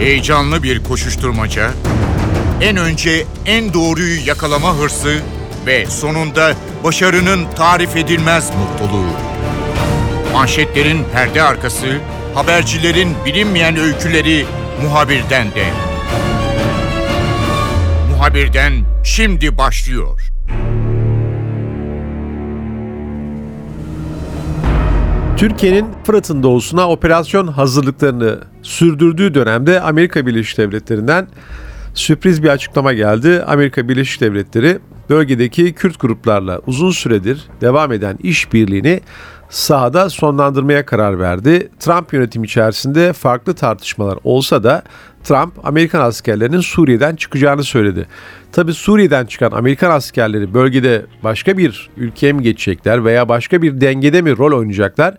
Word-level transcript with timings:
Heyecanlı 0.00 0.62
bir 0.62 0.84
koşuşturmaca, 0.84 1.70
en 2.60 2.76
önce 2.76 3.26
en 3.46 3.74
doğruyu 3.74 4.26
yakalama 4.26 4.76
hırsı 4.76 5.20
ve 5.66 5.86
sonunda 5.86 6.52
başarının 6.84 7.46
tarif 7.56 7.96
edilmez 7.96 8.50
mutluluğu. 8.50 9.10
Manşetlerin 10.32 11.04
perde 11.12 11.42
arkası, 11.42 11.86
habercilerin 12.34 13.14
bilinmeyen 13.26 13.76
öyküleri 13.76 14.46
muhabirden 14.82 15.46
de. 15.50 15.64
Muhabirden 18.10 18.72
şimdi 19.04 19.58
başlıyor. 19.58 20.20
Türkiye'nin 25.36 25.86
Fırat'ın 26.04 26.42
doğusuna 26.42 26.88
operasyon 26.88 27.46
hazırlıklarını 27.46 28.49
sürdürdüğü 28.62 29.34
dönemde 29.34 29.80
Amerika 29.80 30.26
Birleşik 30.26 30.58
Devletleri'nden 30.58 31.28
sürpriz 31.94 32.42
bir 32.42 32.48
açıklama 32.48 32.92
geldi. 32.92 33.42
Amerika 33.46 33.88
Birleşik 33.88 34.20
Devletleri 34.20 34.78
bölgedeki 35.10 35.72
Kürt 35.72 36.00
gruplarla 36.00 36.60
uzun 36.66 36.90
süredir 36.90 37.44
devam 37.60 37.92
eden 37.92 38.18
işbirliğini 38.22 39.00
sahada 39.50 40.10
sonlandırmaya 40.10 40.86
karar 40.86 41.18
verdi. 41.18 41.68
Trump 41.78 42.12
yönetimi 42.12 42.46
içerisinde 42.46 43.12
farklı 43.12 43.54
tartışmalar 43.54 44.18
olsa 44.24 44.62
da 44.62 44.82
Trump 45.24 45.66
Amerikan 45.66 46.00
askerlerinin 46.00 46.60
Suriye'den 46.60 47.16
çıkacağını 47.16 47.64
söyledi. 47.64 48.06
Tabi 48.52 48.72
Suriye'den 48.72 49.26
çıkan 49.26 49.50
Amerikan 49.50 49.90
askerleri 49.90 50.54
bölgede 50.54 51.06
başka 51.24 51.58
bir 51.58 51.90
ülkeye 51.96 52.32
mi 52.32 52.42
geçecekler 52.42 53.04
veya 53.04 53.28
başka 53.28 53.62
bir 53.62 53.80
dengede 53.80 54.22
mi 54.22 54.36
rol 54.38 54.58
oynayacaklar 54.58 55.14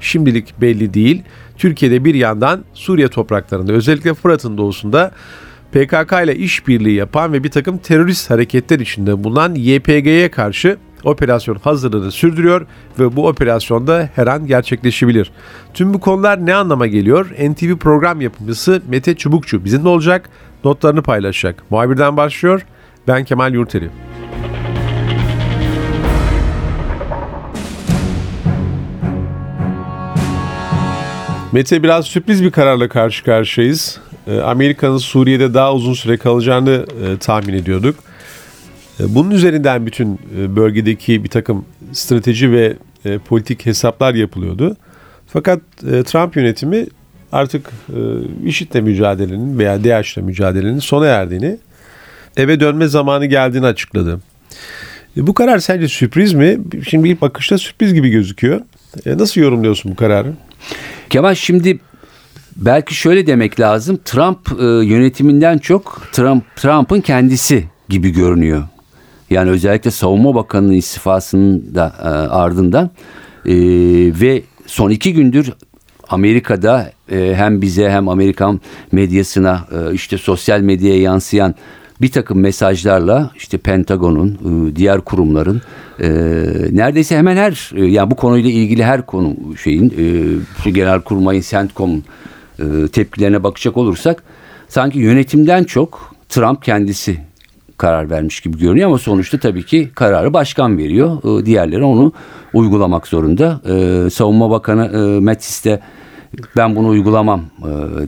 şimdilik 0.00 0.60
belli 0.60 0.94
değil. 0.94 1.22
Türkiye'de 1.58 2.04
bir 2.04 2.14
yandan 2.14 2.64
Suriye 2.74 3.08
topraklarında 3.08 3.72
özellikle 3.72 4.14
Fırat'ın 4.14 4.58
doğusunda 4.58 5.10
PKK 5.72 6.12
ile 6.24 6.36
işbirliği 6.36 6.94
yapan 6.94 7.32
ve 7.32 7.44
bir 7.44 7.50
takım 7.50 7.78
terörist 7.78 8.30
hareketler 8.30 8.80
içinde 8.80 9.24
bulunan 9.24 9.54
YPG'ye 9.54 10.30
karşı 10.30 10.76
operasyon 11.04 11.54
hazırlığını 11.54 12.12
sürdürüyor 12.12 12.66
ve 12.98 13.16
bu 13.16 13.28
operasyonda 13.28 14.08
her 14.14 14.26
an 14.26 14.46
gerçekleşebilir. 14.46 15.30
Tüm 15.74 15.94
bu 15.94 16.00
konular 16.00 16.46
ne 16.46 16.54
anlama 16.54 16.86
geliyor? 16.86 17.30
NTV 17.50 17.76
program 17.76 18.20
yapımcısı 18.20 18.82
Mete 18.88 19.14
Çubukçu 19.14 19.64
bizimle 19.64 19.88
olacak, 19.88 20.30
notlarını 20.64 21.02
paylaşacak. 21.02 21.62
Muhabirden 21.70 22.16
başlıyor, 22.16 22.66
ben 23.08 23.24
Kemal 23.24 23.54
Yurteri. 23.54 23.90
Mete 31.54 31.82
biraz 31.82 32.06
sürpriz 32.06 32.44
bir 32.44 32.50
kararla 32.50 32.88
karşı 32.88 33.24
karşıyayız. 33.24 34.00
Ee, 34.26 34.38
Amerika'nın 34.38 34.98
Suriye'de 34.98 35.54
daha 35.54 35.74
uzun 35.74 35.92
süre 35.92 36.16
kalacağını 36.16 36.86
e, 37.04 37.18
tahmin 37.18 37.54
ediyorduk. 37.54 37.96
E, 39.00 39.14
bunun 39.14 39.30
üzerinden 39.30 39.86
bütün 39.86 40.18
e, 40.38 40.56
bölgedeki 40.56 41.24
bir 41.24 41.28
takım 41.28 41.64
strateji 41.92 42.52
ve 42.52 42.76
politik 43.18 43.66
hesaplar 43.66 44.14
yapılıyordu. 44.14 44.76
Fakat 45.26 45.60
Trump 45.80 46.36
yönetimi 46.36 46.86
artık 47.32 47.70
IŞİD'le 48.44 48.82
mücadelenin 48.82 49.58
veya 49.58 49.84
DAEŞ'le 49.84 50.16
mücadelenin 50.16 50.78
sona 50.78 51.06
erdiğini, 51.06 51.56
eve 52.36 52.60
dönme 52.60 52.86
zamanı 52.86 53.26
geldiğini 53.26 53.66
açıkladı. 53.66 54.20
Bu 55.16 55.34
karar 55.34 55.58
sence 55.58 55.88
sürpriz 55.88 56.32
mi? 56.32 56.58
Şimdi 56.88 57.08
ilk 57.08 57.20
bakışta 57.20 57.58
sürpriz 57.58 57.94
gibi 57.94 58.08
gözüküyor. 58.08 58.60
Nasıl 59.06 59.40
yorumluyorsun 59.40 59.92
bu 59.92 59.96
kararı? 59.96 60.32
Kemal 61.14 61.34
şimdi 61.34 61.78
belki 62.56 62.94
şöyle 62.94 63.26
demek 63.26 63.60
lazım. 63.60 63.98
Trump 64.04 64.38
e, 64.60 64.64
yönetiminden 64.64 65.58
çok 65.58 66.08
Trump 66.12 66.56
Trump'ın 66.56 67.00
kendisi 67.00 67.64
gibi 67.88 68.10
görünüyor. 68.10 68.62
Yani 69.30 69.50
özellikle 69.50 69.90
savunma 69.90 70.34
bakanının 70.34 70.72
istifasının 70.72 71.74
da 71.74 71.94
e, 71.98 72.08
ardından 72.28 72.90
e, 73.46 73.54
ve 74.20 74.42
son 74.66 74.90
iki 74.90 75.12
gündür 75.12 75.52
Amerika'da 76.08 76.92
e, 77.12 77.34
hem 77.36 77.62
bize 77.62 77.90
hem 77.90 78.08
Amerikan 78.08 78.60
medyasına 78.92 79.66
e, 79.72 79.94
işte 79.94 80.18
sosyal 80.18 80.60
medyaya 80.60 81.00
yansıyan 81.00 81.54
bir 82.00 82.10
takım 82.10 82.40
mesajlarla 82.40 83.30
işte 83.36 83.58
Pentagon'un, 83.58 84.28
e, 84.28 84.76
diğer 84.76 85.00
kurumların 85.00 85.62
e, 86.00 86.08
neredeyse 86.70 87.16
hemen 87.16 87.36
her 87.36 87.70
e, 87.76 87.84
yani 87.84 88.10
bu 88.10 88.16
konuyla 88.16 88.50
ilgili 88.50 88.84
her 88.84 89.06
konu 89.06 89.36
şeyin 89.62 89.92
genel 90.64 91.00
kurmayın 91.00 91.42
CENTCOM'un 91.42 92.04
tepkilerine 92.88 93.42
bakacak 93.42 93.76
olursak 93.76 94.22
sanki 94.68 94.98
yönetimden 94.98 95.64
çok 95.64 96.14
Trump 96.28 96.62
kendisi 96.62 97.18
karar 97.78 98.10
vermiş 98.10 98.40
gibi 98.40 98.58
görünüyor 98.58 98.88
ama 98.88 98.98
sonuçta 98.98 99.38
tabii 99.38 99.66
ki 99.66 99.90
kararı 99.94 100.32
başkan 100.32 100.78
veriyor. 100.78 101.22
Diğerleri 101.44 101.84
onu 101.84 102.12
uygulamak 102.52 103.06
zorunda. 103.06 103.60
Savunma 104.10 104.50
Bakanı 104.50 105.20
Mattis 105.20 105.64
de 105.64 105.80
ben 106.56 106.76
bunu 106.76 106.88
uygulamam 106.88 107.44
e, 107.58 107.64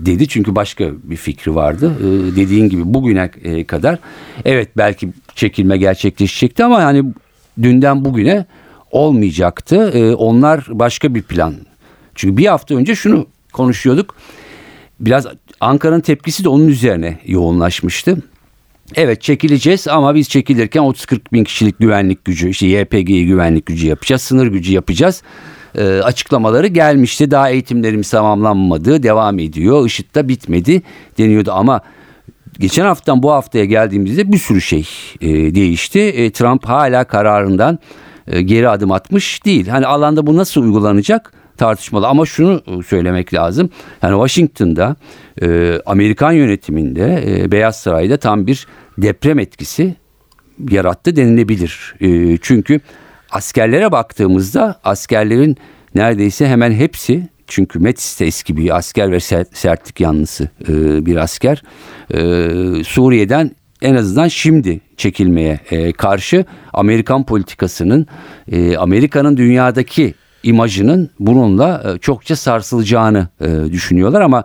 dedi. 0.06 0.28
Çünkü 0.28 0.54
başka 0.54 0.91
bir 1.03 1.16
fikri 1.16 1.54
vardı. 1.54 1.92
E, 2.00 2.37
dediğin 2.37 2.69
gibi 2.69 2.82
bugüne 2.84 3.31
e, 3.44 3.64
kadar 3.64 3.98
evet 4.44 4.69
belki 4.76 5.09
çekilme 5.34 5.76
gerçekleşecekti 5.76 6.65
ama 6.65 6.81
yani 6.81 7.04
dünden 7.62 8.04
bugüne 8.04 8.47
olmayacaktı. 8.91 10.15
onlar 10.19 10.66
başka 10.69 11.15
bir 11.15 11.22
plan. 11.22 11.54
Çünkü 12.15 12.36
bir 12.36 12.47
hafta 12.47 12.75
önce 12.75 12.94
şunu 12.94 13.26
konuşuyorduk. 13.53 14.15
Biraz 15.00 15.26
Ankara'nın 15.60 16.00
tepkisi 16.00 16.44
de 16.44 16.48
onun 16.48 16.69
üzerine 16.69 17.19
yoğunlaşmıştı. 17.26 18.16
Evet 18.94 19.22
çekileceğiz 19.22 19.88
ama 19.88 20.15
biz 20.15 20.28
çekilirken 20.28 20.82
30-40 20.82 21.20
bin 21.32 21.44
kişilik 21.44 21.78
güvenlik 21.78 22.25
gücü, 22.25 22.48
işte 22.48 22.66
YPG'yi 22.66 23.26
güvenlik 23.26 23.66
gücü 23.66 23.86
yapacağız, 23.86 24.22
sınır 24.22 24.47
gücü 24.47 24.72
yapacağız 24.72 25.22
e, 25.76 25.84
açıklamaları 25.84 26.66
gelmişti. 26.66 27.31
Daha 27.31 27.50
eğitimlerimiz 27.50 28.10
tamamlanmadı, 28.10 29.03
devam 29.03 29.38
ediyor. 29.38 29.87
IŞİD 29.87 30.14
de 30.14 30.28
bitmedi 30.28 30.82
deniyordu 31.19 31.53
ama 31.53 31.81
geçen 32.59 32.84
haftadan 32.84 33.22
bu 33.22 33.32
haftaya 33.32 33.64
geldiğimizde 33.64 34.32
bir 34.32 34.38
sürü 34.38 34.60
şey 34.60 34.88
e, 35.20 35.54
değişti. 35.54 36.00
E, 36.00 36.31
Trump 36.31 36.65
hala 36.65 37.04
kararından 37.04 37.78
geri 38.44 38.69
adım 38.69 38.92
atmış 38.92 39.44
değil. 39.44 39.69
Hani 39.69 39.86
alanda 39.86 40.26
bu 40.26 40.36
nasıl 40.36 40.62
uygulanacak? 40.62 41.32
tartışmalı 41.56 42.06
ama 42.06 42.26
şunu 42.26 42.62
söylemek 42.86 43.34
lazım. 43.34 43.70
Yani 44.03 44.12
Washington'da 44.12 44.97
Amerikan 45.86 46.32
yönetiminde 46.32 47.25
Beyaz 47.53 47.76
Saray'da 47.76 48.16
tam 48.16 48.47
bir 48.47 48.66
deprem 48.98 49.38
etkisi 49.38 49.94
yarattı 50.70 51.16
denilebilir. 51.16 51.94
Çünkü 52.42 52.81
askerlere 53.36 53.92
baktığımızda 53.92 54.80
askerlerin 54.84 55.56
neredeyse 55.94 56.48
hemen 56.48 56.72
hepsi 56.72 57.28
çünkü 57.47 57.78
Metis 57.78 58.20
de 58.20 58.26
eski 58.26 58.56
bir 58.56 58.76
asker 58.76 59.12
ve 59.12 59.20
sertlik 59.52 60.00
yanlısı 60.00 60.48
e, 60.69 61.06
bir 61.06 61.16
asker. 61.16 61.62
E, 62.10 62.19
Suriye'den 62.84 63.50
en 63.82 63.94
azından 63.94 64.28
şimdi 64.28 64.80
çekilmeye 64.97 65.60
e, 65.70 65.92
karşı 65.92 66.44
Amerikan 66.72 67.26
politikasının 67.26 68.06
Amerika'nın 68.78 69.36
dünyadaki 69.36 70.14
imajının 70.42 71.10
bununla 71.20 71.98
çokça 72.00 72.36
sarsılacağını 72.36 73.28
düşünüyorlar 73.72 74.20
ama 74.20 74.44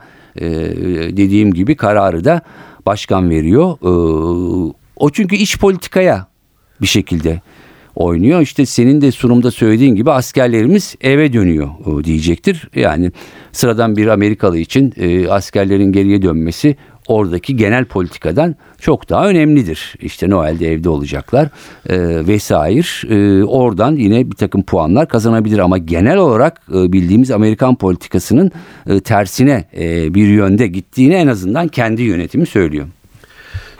dediğim 1.17 1.53
gibi 1.53 1.75
kararı 1.75 2.23
da 2.23 2.41
başkan 2.85 3.29
veriyor. 3.29 3.77
o 4.95 5.09
çünkü 5.09 5.35
iç 5.35 5.59
politikaya 5.59 6.27
bir 6.81 6.87
şekilde 6.87 7.41
oynuyor. 7.95 8.41
İşte 8.41 8.65
senin 8.65 9.01
de 9.01 9.11
sunumda 9.11 9.51
söylediğin 9.51 9.95
gibi 9.95 10.11
askerlerimiz 10.11 10.95
eve 11.01 11.33
dönüyor 11.33 11.69
e, 12.01 12.03
diyecektir. 12.03 12.69
Yani 12.75 13.11
sıradan 13.51 13.97
bir 13.97 14.07
Amerikalı 14.07 14.57
için 14.57 14.93
e, 14.97 15.27
askerlerin 15.27 15.91
geriye 15.91 16.21
dönmesi 16.21 16.75
oradaki 17.07 17.55
genel 17.55 17.85
politikadan 17.85 18.55
çok 18.79 19.09
daha 19.09 19.27
önemlidir. 19.27 19.95
İşte 19.99 20.29
Noel'de 20.29 20.71
evde 20.71 20.89
olacaklar 20.89 21.49
e, 21.89 22.27
vesaire. 22.27 22.71
E, 23.09 23.43
oradan 23.43 23.95
yine 23.95 24.31
bir 24.31 24.35
takım 24.35 24.63
puanlar 24.63 25.07
kazanabilir 25.07 25.59
ama 25.59 25.77
genel 25.77 26.17
olarak 26.17 26.61
e, 26.75 26.93
bildiğimiz 26.93 27.31
Amerikan 27.31 27.75
politikasının 27.75 28.51
e, 28.87 28.99
tersine 28.99 29.65
e, 29.77 30.13
bir 30.13 30.27
yönde 30.27 30.67
gittiğini 30.67 31.13
en 31.13 31.27
azından 31.27 31.67
kendi 31.67 32.01
yönetimi 32.01 32.45
söylüyor. 32.45 32.87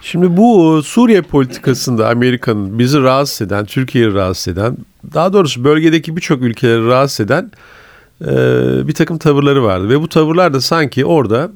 Şimdi 0.02 0.38
bu 0.38 0.80
e, 0.80 0.82
Suriye 0.82 1.22
politikasında 1.22 2.10
Amerika'nın 2.10 2.80
bizi 2.80 3.02
rahatsız 3.02 3.48
eden, 3.48 3.66
Türkiye'yi 3.66 4.14
rahatsız 4.14 4.48
eden, 4.48 4.78
daha 5.14 5.34
doğrusu 5.34 5.64
bölgedeki 5.64 6.16
birçok 6.16 6.42
ülkeleri 6.42 6.88
rahatsız 6.88 7.26
eden 7.26 7.52
e, 8.22 8.28
bir 8.88 8.94
takım 8.94 9.18
tavırları 9.18 9.64
vardı. 9.64 9.90
Ve 9.90 10.02
bu 10.02 10.10
tavırlar 10.10 10.54
da 10.54 10.62
sanki 10.62 11.06
orada 11.06 11.52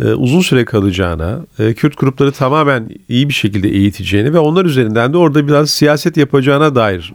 e, 0.00 0.04
uzun 0.04 0.40
süre 0.40 0.64
kalacağına, 0.64 1.40
Kürt 1.76 1.96
grupları 1.96 2.32
tamamen 2.32 2.88
iyi 3.08 3.28
bir 3.28 3.34
şekilde 3.34 3.68
eğiteceğini 3.68 4.34
ve 4.34 4.38
onlar 4.38 4.64
üzerinden 4.64 5.12
de 5.12 5.16
orada 5.16 5.46
biraz 5.48 5.70
siyaset 5.70 6.16
yapacağına 6.16 6.74
dair 6.74 7.12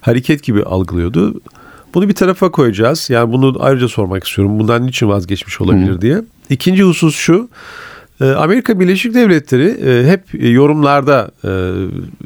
hareket 0.00 0.42
gibi 0.42 0.62
algılıyordu. 0.62 1.40
Bunu 1.94 2.08
bir 2.08 2.14
tarafa 2.14 2.50
koyacağız. 2.50 3.10
Yani 3.10 3.32
bunu 3.32 3.56
ayrıca 3.60 3.88
sormak 3.88 4.24
istiyorum. 4.24 4.58
Bundan 4.58 4.86
niçin 4.86 5.08
vazgeçmiş 5.08 5.60
olabilir 5.60 6.00
diye. 6.00 6.22
İkinci 6.50 6.82
husus 6.82 7.16
şu. 7.16 7.48
E, 8.24 8.34
Amerika 8.34 8.80
Birleşik 8.80 9.14
Devletleri 9.14 9.64
e, 9.64 10.10
hep 10.10 10.22
yorumlarda 10.52 11.30
e, 11.44 11.50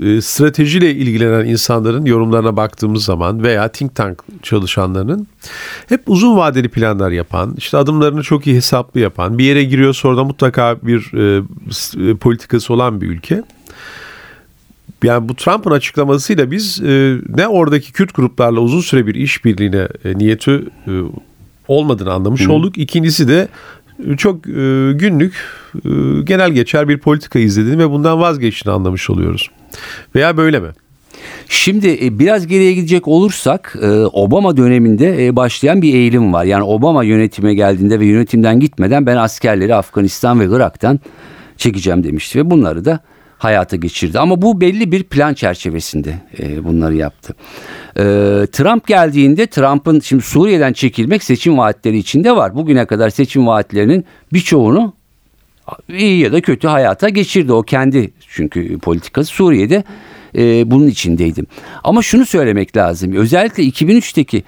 e, 0.09 0.21
stratejiyle 0.21 0.95
ilgilenen 0.95 1.45
insanların 1.45 2.05
yorumlarına 2.05 2.57
baktığımız 2.57 3.05
zaman 3.05 3.43
veya 3.43 3.69
think 3.69 3.95
tank 3.95 4.25
çalışanlarının 4.43 5.27
hep 5.89 6.01
uzun 6.07 6.37
vadeli 6.37 6.69
planlar 6.69 7.11
yapan, 7.11 7.55
işte 7.59 7.77
adımlarını 7.77 8.23
çok 8.23 8.47
iyi 8.47 8.57
hesaplı 8.57 9.01
yapan, 9.01 9.39
bir 9.39 9.45
yere 9.45 9.65
giriyorsa 9.65 10.09
orada 10.09 10.25
mutlaka 10.25 10.77
bir 10.83 11.11
politikası 12.15 12.75
olan 12.75 13.01
bir 13.01 13.07
ülke. 13.07 13.43
Yani 15.05 15.29
bu 15.29 15.35
Trump'ın 15.35 15.71
açıklamasıyla 15.71 16.51
biz 16.51 16.81
ne 17.29 17.49
oradaki 17.49 17.93
Kürt 17.93 18.15
gruplarla 18.15 18.61
uzun 18.61 18.81
süre 18.81 19.07
bir 19.07 19.15
işbirliğine 19.15 19.89
niyeti 20.05 20.65
olmadığını 21.69 22.13
anlamış 22.13 22.49
olduk. 22.49 22.79
İkincisi 22.79 23.29
de 23.29 23.49
çok 24.17 24.47
e, 24.47 24.93
günlük 24.93 25.35
e, 25.75 25.91
genel 26.25 26.51
geçer 26.51 26.89
bir 26.89 26.99
politika 26.99 27.39
izlediğini 27.39 27.79
ve 27.79 27.91
bundan 27.91 28.21
vazgeçtiğini 28.21 28.77
anlamış 28.77 29.11
oluyoruz. 29.11 29.51
Veya 30.15 30.37
böyle 30.37 30.61
mi? 30.61 30.69
Şimdi 31.49 31.99
e, 32.03 32.19
biraz 32.19 32.47
geriye 32.47 32.73
gidecek 32.73 33.09
olursak 33.09 33.77
Obama 34.13 34.57
döneminde 34.57 35.37
başlayan 35.37 35.83
bir 35.83 35.95
eğilim 35.95 36.33
var. 36.33 36.45
Yani 36.45 36.63
Obama 36.63 37.05
yönetime 37.05 37.55
geldiğinde 37.55 38.01
ve 38.01 38.07
yönetimden 38.07 38.61
gitmeden 38.61 39.07
ben 39.07 39.17
askerleri 39.17 39.75
Afganistan 39.75 40.41
ve 40.41 40.45
Irak'tan 40.57 41.01
çekeceğim 41.57 42.05
demişti 42.05 42.39
ve 42.39 42.51
bunları 42.51 42.85
da 42.85 43.01
hayata 43.39 43.77
geçirdi. 43.77 44.19
Ama 44.19 44.43
bu 44.43 44.61
belli 44.61 44.93
bir 44.93 45.03
plan 45.03 45.35
çerçevesinde 45.35 46.15
e, 46.39 46.65
bunları 46.65 46.95
yaptı. 46.95 47.35
E, 47.97 48.03
Trump 48.53 48.87
geldiğinde 48.87 49.47
Trump'ın 49.47 50.01
şimdi 50.01 50.23
Suriye'den 50.23 50.73
çekilmek 50.73 51.25
seçim 51.25 51.59
vaatleri 51.59 51.99
içinde 51.99 52.37
var. 52.37 52.55
Bugüne 52.55 52.87
kadar 52.87 53.11
seçim 53.11 53.47
vaatlerinin 53.47 54.05
birçoğunu 54.33 54.95
iyi 55.89 56.19
ya 56.19 56.33
da 56.33 56.41
kötü 56.41 56.69
hayata 56.69 57.09
geçirdi 57.09 57.53
o 57.53 57.63
kendi 57.63 58.11
çünkü 58.29 58.79
politikası 58.79 59.33
Suriye'de 59.33 59.85
e, 60.37 60.71
bunun 60.71 60.87
içindeydim. 60.87 61.47
Ama 61.85 62.03
şunu 62.03 62.27
söylemek 62.27 62.77
lazım 62.77 63.13
özellikle 63.13 63.63
2003'teki 63.63 64.43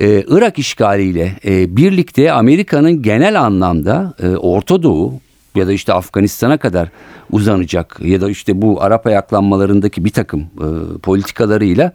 e, 0.00 0.24
Irak 0.28 0.58
işgaliyle 0.58 1.36
birlikte 1.76 2.32
Amerika'nın 2.32 3.02
genel 3.02 3.40
anlamda 3.40 4.14
Orta 4.40 4.82
Doğu 4.82 5.20
ya 5.54 5.66
da 5.66 5.72
işte 5.72 5.92
Afganistan'a 5.92 6.56
kadar 6.56 6.88
uzanacak 7.30 7.98
ya 8.02 8.20
da 8.20 8.30
işte 8.30 8.62
bu 8.62 8.82
Arap 8.82 9.06
ayaklanmalarındaki 9.06 10.04
bir 10.04 10.10
takım 10.10 10.40
e, 10.40 10.98
politikalarıyla 10.98 11.92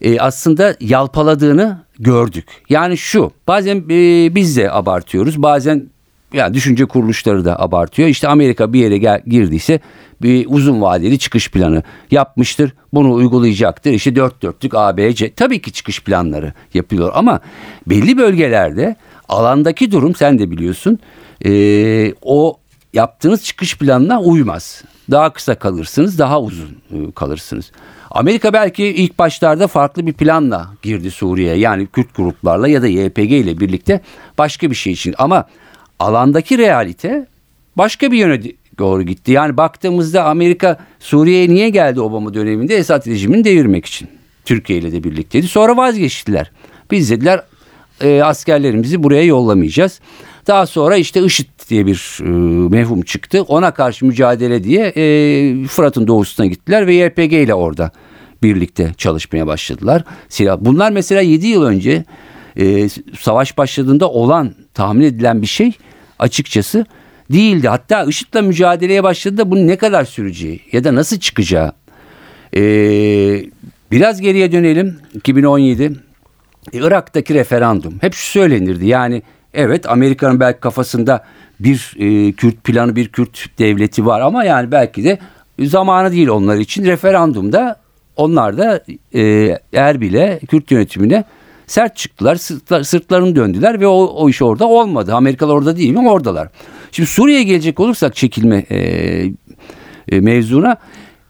e, 0.00 0.20
aslında 0.20 0.76
yalpaladığını 0.80 1.78
gördük. 1.98 2.48
Yani 2.68 2.98
şu 2.98 3.30
bazen 3.48 3.76
e, 3.90 4.34
biz 4.34 4.56
de 4.56 4.72
abartıyoruz 4.72 5.42
bazen 5.42 5.86
yani 6.32 6.54
düşünce 6.54 6.84
kuruluşları 6.84 7.44
da 7.44 7.60
abartıyor. 7.60 8.08
İşte 8.08 8.28
Amerika 8.28 8.72
bir 8.72 8.80
yere 8.80 8.98
gel- 8.98 9.22
girdiyse 9.26 9.80
bir 10.22 10.46
uzun 10.48 10.82
vadeli 10.82 11.18
çıkış 11.18 11.50
planı 11.50 11.82
yapmıştır. 12.10 12.72
Bunu 12.92 13.12
uygulayacaktır. 13.12 13.90
İşte 13.90 14.16
dört 14.16 14.42
dörtlük 14.42 14.74
ABC 14.74 15.30
tabii 15.30 15.62
ki 15.62 15.72
çıkış 15.72 16.02
planları 16.02 16.52
yapıyor 16.74 17.10
ama 17.14 17.40
belli 17.86 18.18
bölgelerde 18.18 18.96
alandaki 19.28 19.92
durum 19.92 20.14
sen 20.14 20.38
de 20.38 20.50
biliyorsun 20.50 20.98
ee, 21.44 22.14
o 22.22 22.58
yaptığınız 22.96 23.44
çıkış 23.44 23.78
planına 23.78 24.20
uymaz. 24.20 24.84
Daha 25.10 25.32
kısa 25.32 25.54
kalırsınız, 25.54 26.18
daha 26.18 26.40
uzun 26.40 26.76
e, 26.90 27.12
kalırsınız. 27.14 27.72
Amerika 28.10 28.52
belki 28.52 28.84
ilk 28.84 29.18
başlarda 29.18 29.66
farklı 29.66 30.06
bir 30.06 30.12
planla 30.12 30.70
girdi 30.82 31.10
Suriye'ye. 31.10 31.56
Yani 31.56 31.86
Kürt 31.86 32.16
gruplarla 32.16 32.68
ya 32.68 32.82
da 32.82 32.86
YPG 32.86 33.32
ile 33.32 33.60
birlikte 33.60 34.00
başka 34.38 34.70
bir 34.70 34.74
şey 34.74 34.92
için. 34.92 35.14
Ama 35.18 35.44
alandaki 35.98 36.58
realite 36.58 37.26
başka 37.76 38.12
bir 38.12 38.18
yöne 38.18 38.42
doğru 38.78 39.02
gitti. 39.02 39.32
Yani 39.32 39.56
baktığımızda 39.56 40.24
Amerika 40.24 40.78
Suriye'ye 41.00 41.48
niye 41.48 41.68
geldi 41.68 42.00
Obama 42.00 42.34
döneminde? 42.34 42.76
Esad 42.76 43.06
rejimini 43.06 43.44
devirmek 43.44 43.86
için. 43.86 44.08
Türkiye 44.44 44.78
ile 44.78 44.92
de 44.92 45.04
birlikteydi. 45.04 45.48
Sonra 45.48 45.76
vazgeçtiler. 45.76 46.50
Biz 46.90 47.10
dediler 47.10 47.42
e, 48.00 48.22
askerlerimizi 48.22 49.02
buraya 49.02 49.24
yollamayacağız. 49.24 50.00
Daha 50.46 50.66
sonra 50.66 50.96
işte 50.96 51.24
IŞİD 51.24 51.46
diye 51.68 51.86
bir 51.86 52.18
e, 52.20 52.24
mevhum 52.68 53.02
çıktı. 53.02 53.42
Ona 53.42 53.70
karşı 53.70 54.06
mücadele 54.06 54.64
diye 54.64 54.86
e, 54.86 55.66
Fırat'ın 55.66 56.06
doğusuna 56.06 56.46
gittiler 56.46 56.86
ve 56.86 56.94
YPG 56.94 57.32
ile 57.32 57.54
orada 57.54 57.90
birlikte 58.42 58.92
çalışmaya 58.96 59.46
başladılar. 59.46 60.04
Silah. 60.28 60.56
Bunlar 60.60 60.92
mesela 60.92 61.20
7 61.20 61.46
yıl 61.46 61.62
önce 61.62 62.04
e, 62.56 62.88
savaş 63.20 63.58
başladığında 63.58 64.10
olan 64.10 64.54
tahmin 64.74 65.04
edilen 65.04 65.42
bir 65.42 65.46
şey 65.46 65.72
açıkçası 66.18 66.86
değildi. 67.32 67.68
Hatta 67.68 68.04
IŞİD'le 68.04 68.42
mücadeleye 68.42 69.02
başladığında 69.02 69.50
bunun 69.50 69.66
ne 69.66 69.76
kadar 69.76 70.04
süreceği 70.04 70.60
ya 70.72 70.84
da 70.84 70.94
nasıl 70.94 71.18
çıkacağı. 71.18 71.72
E, 72.56 72.62
biraz 73.90 74.20
geriye 74.20 74.52
dönelim 74.52 74.98
2017 75.14 75.92
Irak'taki 76.72 77.34
referandum 77.34 77.94
hep 78.00 78.14
şu 78.14 78.30
söylenirdi 78.30 78.86
yani 78.86 79.22
evet 79.56 79.90
Amerika'nın 79.90 80.40
belki 80.40 80.60
kafasında 80.60 81.24
bir 81.60 81.94
e, 81.98 82.32
Kürt 82.32 82.64
planı 82.64 82.96
bir 82.96 83.08
Kürt 83.08 83.58
devleti 83.58 84.06
var 84.06 84.20
ama 84.20 84.44
yani 84.44 84.72
belki 84.72 85.04
de 85.04 85.18
zamanı 85.60 86.12
değil 86.12 86.28
onlar 86.28 86.56
için. 86.56 86.84
Referandumda 86.84 87.80
onlar 88.16 88.58
da 88.58 88.80
e, 89.14 89.58
Erbil'e 89.72 90.40
Kürt 90.48 90.70
yönetimine 90.70 91.24
sert 91.66 91.96
çıktılar 91.96 92.36
sırtlar, 92.36 92.82
sırtlarını 92.82 93.36
döndüler 93.36 93.80
ve 93.80 93.86
o, 93.86 94.04
o 94.04 94.28
iş 94.28 94.42
orada 94.42 94.68
olmadı. 94.68 95.14
Amerikalılar 95.14 95.54
orada 95.54 95.76
değil 95.76 95.90
mi? 95.90 96.10
Oradalar. 96.10 96.48
Şimdi 96.92 97.08
Suriye'ye 97.08 97.42
gelecek 97.42 97.80
olursak 97.80 98.14
çekilme 98.14 98.56
e, 98.70 98.78
e, 100.08 100.20
mevzuna 100.20 100.76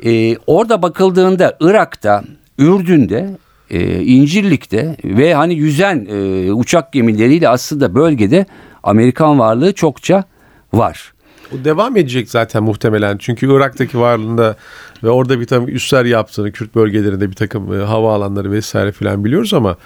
e, 0.04 0.36
orada 0.46 0.82
bakıldığında 0.82 1.56
Irak'ta 1.60 2.24
Ürdün'de 2.58 3.30
e, 3.70 4.02
İncirlik'te 4.02 4.96
ve 5.04 5.34
hani 5.34 5.54
yüzen 5.54 6.06
e, 6.10 6.52
uçak 6.52 6.92
gemileriyle 6.92 7.48
aslında 7.48 7.94
bölgede 7.94 8.46
Amerikan 8.82 9.38
varlığı 9.38 9.72
çokça 9.72 10.24
var. 10.72 11.12
O 11.52 11.64
devam 11.64 11.96
edecek 11.96 12.30
zaten 12.30 12.62
muhtemelen. 12.62 13.18
Çünkü 13.18 13.56
Irak'taki 13.56 13.98
varlığında 13.98 14.56
ve 15.02 15.10
orada 15.10 15.40
bir 15.40 15.46
takım 15.46 15.68
üsler 15.68 16.04
yaptığını, 16.04 16.52
Kürt 16.52 16.74
bölgelerinde 16.74 17.30
bir 17.30 17.36
takım 17.36 17.80
e, 17.80 17.84
havaalanları 17.84 18.52
vesaire 18.52 18.92
filan 18.92 19.24
biliyoruz 19.24 19.54
ama 19.54 19.76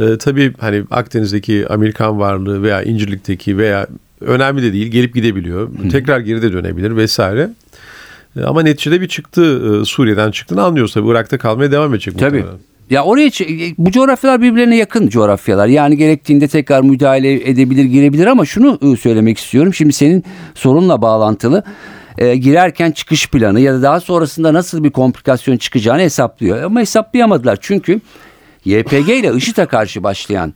e, 0.00 0.18
tabii 0.18 0.52
hani 0.58 0.84
Akdeniz'deki 0.90 1.66
Amerikan 1.68 2.18
varlığı 2.18 2.62
veya 2.62 2.82
İncirlik'teki 2.82 3.58
veya 3.58 3.86
önemli 4.20 4.62
de 4.62 4.72
değil 4.72 4.86
gelip 4.86 5.14
gidebiliyor. 5.14 5.70
Tekrar 5.90 6.20
geri 6.20 6.42
de 6.42 6.52
dönebilir 6.52 6.96
vesaire. 6.96 7.50
E, 8.36 8.44
ama 8.44 8.62
neticede 8.62 9.00
bir 9.00 9.08
çıktı 9.08 9.42
e, 9.82 9.84
Suriye'den 9.84 10.30
çıktığını 10.30 10.62
anlıyoruz 10.62 10.94
tabii. 10.94 11.08
Irak'ta 11.08 11.38
kalmaya 11.38 11.72
devam 11.72 11.94
edecek 11.94 12.18
Tabii. 12.18 12.36
muhtemelen. 12.36 12.75
Ya 12.90 13.04
oraya 13.04 13.28
ç- 13.28 13.74
bu 13.78 13.90
coğrafyalar 13.90 14.42
birbirlerine 14.42 14.76
yakın 14.76 15.08
coğrafyalar. 15.08 15.66
Yani 15.66 15.96
gerektiğinde 15.96 16.48
tekrar 16.48 16.80
müdahale 16.80 17.50
edebilir, 17.50 17.84
girebilir 17.84 18.26
ama 18.26 18.44
şunu 18.44 18.78
ıı, 18.82 18.96
söylemek 18.96 19.38
istiyorum. 19.38 19.74
Şimdi 19.74 19.92
senin 19.92 20.24
sorunla 20.54 21.02
bağlantılı 21.02 21.62
e, 22.18 22.36
girerken 22.36 22.90
çıkış 22.90 23.30
planı 23.30 23.60
ya 23.60 23.74
da 23.74 23.82
daha 23.82 24.00
sonrasında 24.00 24.54
nasıl 24.54 24.84
bir 24.84 24.90
komplikasyon 24.90 25.56
çıkacağını 25.56 26.00
hesaplıyor. 26.00 26.62
Ama 26.62 26.80
hesaplayamadılar 26.80 27.58
çünkü 27.60 28.00
YPG 28.64 29.08
ile 29.08 29.34
IŞİD'e 29.36 29.66
karşı 29.66 30.02
başlayan 30.02 30.54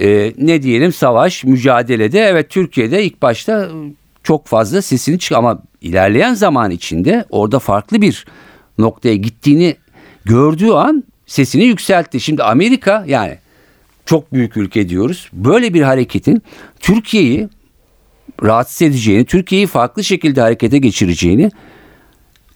e, 0.00 0.32
ne 0.38 0.62
diyelim 0.62 0.92
savaş, 0.92 1.44
mücadelede 1.44 2.20
evet 2.20 2.50
Türkiye'de 2.50 3.04
ilk 3.04 3.22
başta 3.22 3.52
ıı, 3.58 3.70
çok 4.22 4.46
fazla 4.46 4.82
sesini 4.82 5.18
çık 5.18 5.32
ama 5.38 5.62
ilerleyen 5.80 6.34
zaman 6.34 6.70
içinde 6.70 7.24
orada 7.30 7.58
farklı 7.58 8.00
bir 8.02 8.26
noktaya 8.78 9.16
gittiğini 9.16 9.76
gördüğü 10.24 10.70
an 10.70 11.04
sesini 11.26 11.64
yükseltti. 11.64 12.20
Şimdi 12.20 12.42
Amerika 12.42 13.04
yani 13.06 13.38
çok 14.06 14.32
büyük 14.32 14.56
ülke 14.56 14.88
diyoruz. 14.88 15.28
Böyle 15.32 15.74
bir 15.74 15.82
hareketin 15.82 16.42
Türkiye'yi 16.80 17.48
rahatsız 18.42 18.82
edeceğini, 18.82 19.24
Türkiye'yi 19.24 19.66
farklı 19.66 20.04
şekilde 20.04 20.40
harekete 20.40 20.78
geçireceğini 20.78 21.50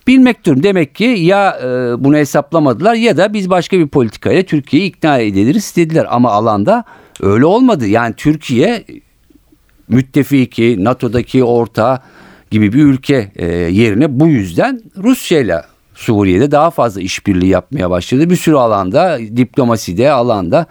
bilmek 0.07 0.47
durum. 0.47 0.63
Demek 0.63 0.95
ki 0.95 1.05
ya 1.05 1.59
e, 1.63 1.67
bunu 2.05 2.17
hesaplamadılar 2.17 2.95
ya 2.95 3.17
da 3.17 3.33
biz 3.33 3.51
başka 3.51 3.79
bir 3.79 3.89
politikayla 3.89 4.43
Türkiye'yi 4.43 4.89
ikna 4.89 5.19
ediliriz 5.19 5.73
dediler. 5.77 6.07
Ama 6.11 6.31
alanda 6.31 6.85
öyle 7.21 7.45
olmadı. 7.45 7.87
Yani 7.87 8.15
Türkiye 8.15 8.85
müttefiki, 9.89 10.85
NATO'daki 10.85 11.45
ortağı 11.45 12.01
gibi 12.51 12.73
bir 12.73 12.83
ülke 12.83 13.33
e, 13.37 13.47
yerine 13.47 14.21
bu 14.21 14.27
yüzden 14.27 14.83
Rusya'yla 14.97 15.76
Suriye'de 15.97 16.51
daha 16.51 16.71
fazla 16.71 17.01
işbirliği 17.01 17.49
yapmaya 17.49 17.91
başladı. 17.91 18.31
Bir 18.31 18.37
sürü 18.37 18.57
alanda, 18.57 19.19
diplomaside, 19.37 20.11
alanda 20.11 20.67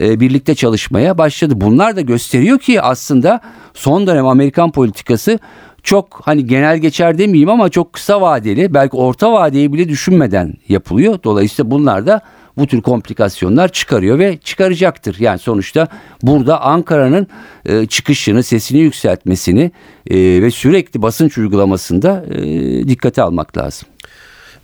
e, 0.00 0.20
birlikte 0.20 0.54
çalışmaya 0.54 1.18
başladı. 1.18 1.54
Bunlar 1.56 1.96
da 1.96 2.00
gösteriyor 2.00 2.58
ki 2.58 2.82
aslında 2.82 3.40
son 3.74 4.06
dönem 4.06 4.26
Amerikan 4.26 4.72
politikası 4.72 5.38
çok 5.82 6.20
hani 6.24 6.46
genel 6.46 6.78
geçer 6.78 7.18
demeyeyim 7.18 7.48
ama 7.48 7.68
çok 7.68 7.92
kısa 7.92 8.20
vadeli 8.20 8.74
belki 8.74 8.96
orta 8.96 9.32
vadeyi 9.32 9.72
bile 9.72 9.88
düşünmeden 9.88 10.54
yapılıyor. 10.68 11.18
Dolayısıyla 11.24 11.70
bunlar 11.70 12.06
da 12.06 12.20
bu 12.56 12.66
tür 12.66 12.82
komplikasyonlar 12.82 13.72
çıkarıyor 13.72 14.18
ve 14.18 14.36
çıkaracaktır. 14.36 15.16
Yani 15.18 15.38
sonuçta 15.38 15.88
burada 16.22 16.60
Ankara'nın 16.60 17.26
e, 17.66 17.86
çıkışını, 17.86 18.42
sesini 18.42 18.78
yükseltmesini 18.80 19.70
e, 20.10 20.16
ve 20.16 20.50
sürekli 20.50 21.02
basınç 21.02 21.38
uygulamasında 21.38 22.24
e, 22.30 22.42
dikkate 22.88 23.22
almak 23.22 23.56
lazım. 23.56 23.88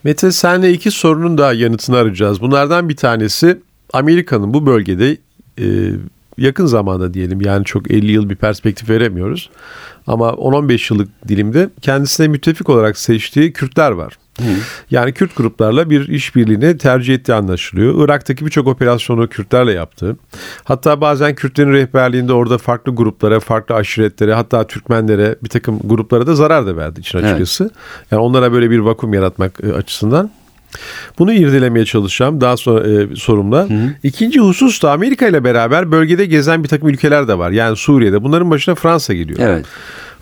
Mete 0.07 0.33
senle 0.33 0.73
iki 0.73 0.91
sorunun 0.91 1.39
daha 1.39 1.53
yanıtını 1.53 1.97
arayacağız. 1.97 2.41
Bunlardan 2.41 2.89
bir 2.89 2.97
tanesi 2.97 3.59
Amerika'nın 3.93 4.55
bu 4.55 4.67
bölgede 4.67 5.17
e, 5.61 5.67
yakın 6.39 6.67
zamanda 6.67 7.15
diyelim 7.15 7.41
yani 7.41 7.65
çok 7.65 7.91
50 7.91 8.13
yıl 8.13 8.31
bir 8.31 8.37
perspektif 8.37 8.91
veremiyoruz. 8.91 9.51
Ama 10.07 10.29
10-15 10.29 10.95
yıllık 10.95 11.29
dilimde 11.29 11.71
kendisine 11.83 12.29
müttefik 12.29 12.69
olarak 12.69 12.99
seçtiği 12.99 13.53
Kürtler 13.53 13.91
var. 13.91 14.19
Yani 14.91 15.13
Kürt 15.13 15.37
gruplarla 15.37 15.91
bir 15.91 16.09
işbirliğini 16.09 16.79
tercih 16.79 17.15
ettiği 17.15 17.35
anlaşılıyor. 17.35 18.05
Irak'taki 18.05 18.47
birçok 18.47 18.67
operasyonu 18.67 19.29
Kürtlerle 19.29 19.73
yaptı. 19.73 20.17
Hatta 20.65 21.01
bazen 21.01 21.35
Kürtlerin 21.35 21.73
rehberliğinde 21.73 22.33
orada 22.33 22.59
farklı 22.59 22.95
gruplara, 22.95 23.41
farklı 23.41 23.75
aşiretlere 23.75 24.35
hatta 24.35 24.67
Türkmenlere 24.67 25.37
bir 25.45 25.49
takım 25.49 25.81
gruplara 25.85 26.27
da 26.27 26.35
zarar 26.35 26.67
da 26.67 26.77
verdi 26.77 27.01
için 27.01 27.19
açıkçası. 27.19 27.65
Evet. 27.65 27.75
Yani 28.11 28.21
onlara 28.21 28.53
böyle 28.53 28.71
bir 28.71 28.79
vakum 28.79 29.15
yaratmak 29.15 29.53
e, 29.65 29.73
açısından. 29.73 30.31
Bunu 31.19 31.33
irdelemeye 31.33 31.85
çalışacağım 31.85 32.41
daha 32.41 32.57
sonra 32.57 32.89
e, 32.89 33.17
sorumla. 33.17 33.69
Hı 33.69 33.75
hı. 33.75 33.95
İkinci 34.03 34.41
husus 34.41 34.83
da 34.83 34.93
Amerika 34.93 35.29
ile 35.29 35.45
beraber 35.45 35.93
bölgede 35.93 36.27
gezen 36.27 36.65
bir 36.65 36.69
takım 36.69 36.89
ülkeler 36.89 37.29
de 37.29 37.39
var. 37.39 37.51
Yani 37.51 37.77
Suriye'de. 37.77 38.23
Bunların 38.23 38.51
başına 38.51 38.75
Fransa 38.75 39.15
geliyor. 39.15 39.39
Evet. 39.43 39.67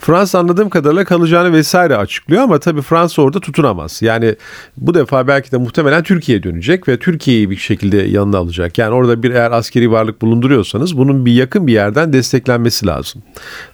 Fransa 0.04 0.38
anladığım 0.38 0.70
kadarıyla 0.70 1.04
kalacağını 1.04 1.52
vesaire 1.52 1.96
açıklıyor 1.96 2.42
ama 2.42 2.58
tabii 2.58 2.82
Fransa 2.82 3.23
orada 3.23 3.40
tutunamaz. 3.40 4.02
Yani 4.02 4.37
bu 4.76 4.94
defa 4.94 5.28
belki 5.28 5.52
de 5.52 5.56
muhtemelen 5.56 6.02
Türkiye 6.02 6.42
dönecek 6.42 6.88
ve 6.88 6.99
Türkiye'yi 6.99 7.50
bir 7.50 7.56
şekilde 7.56 7.96
yanına 7.96 8.38
alacak. 8.38 8.78
Yani 8.78 8.94
orada 8.94 9.23
bir 9.23 9.30
eğer 9.30 9.50
askeri 9.50 9.90
varlık 9.90 10.23
bulunduruyorsanız 10.23 10.99
bunun 10.99 11.26
bir 11.26 11.32
yakın 11.32 11.66
bir 11.66 11.73
yerden 11.73 12.12
desteklenmesi 12.12 12.87
lazım. 12.87 13.23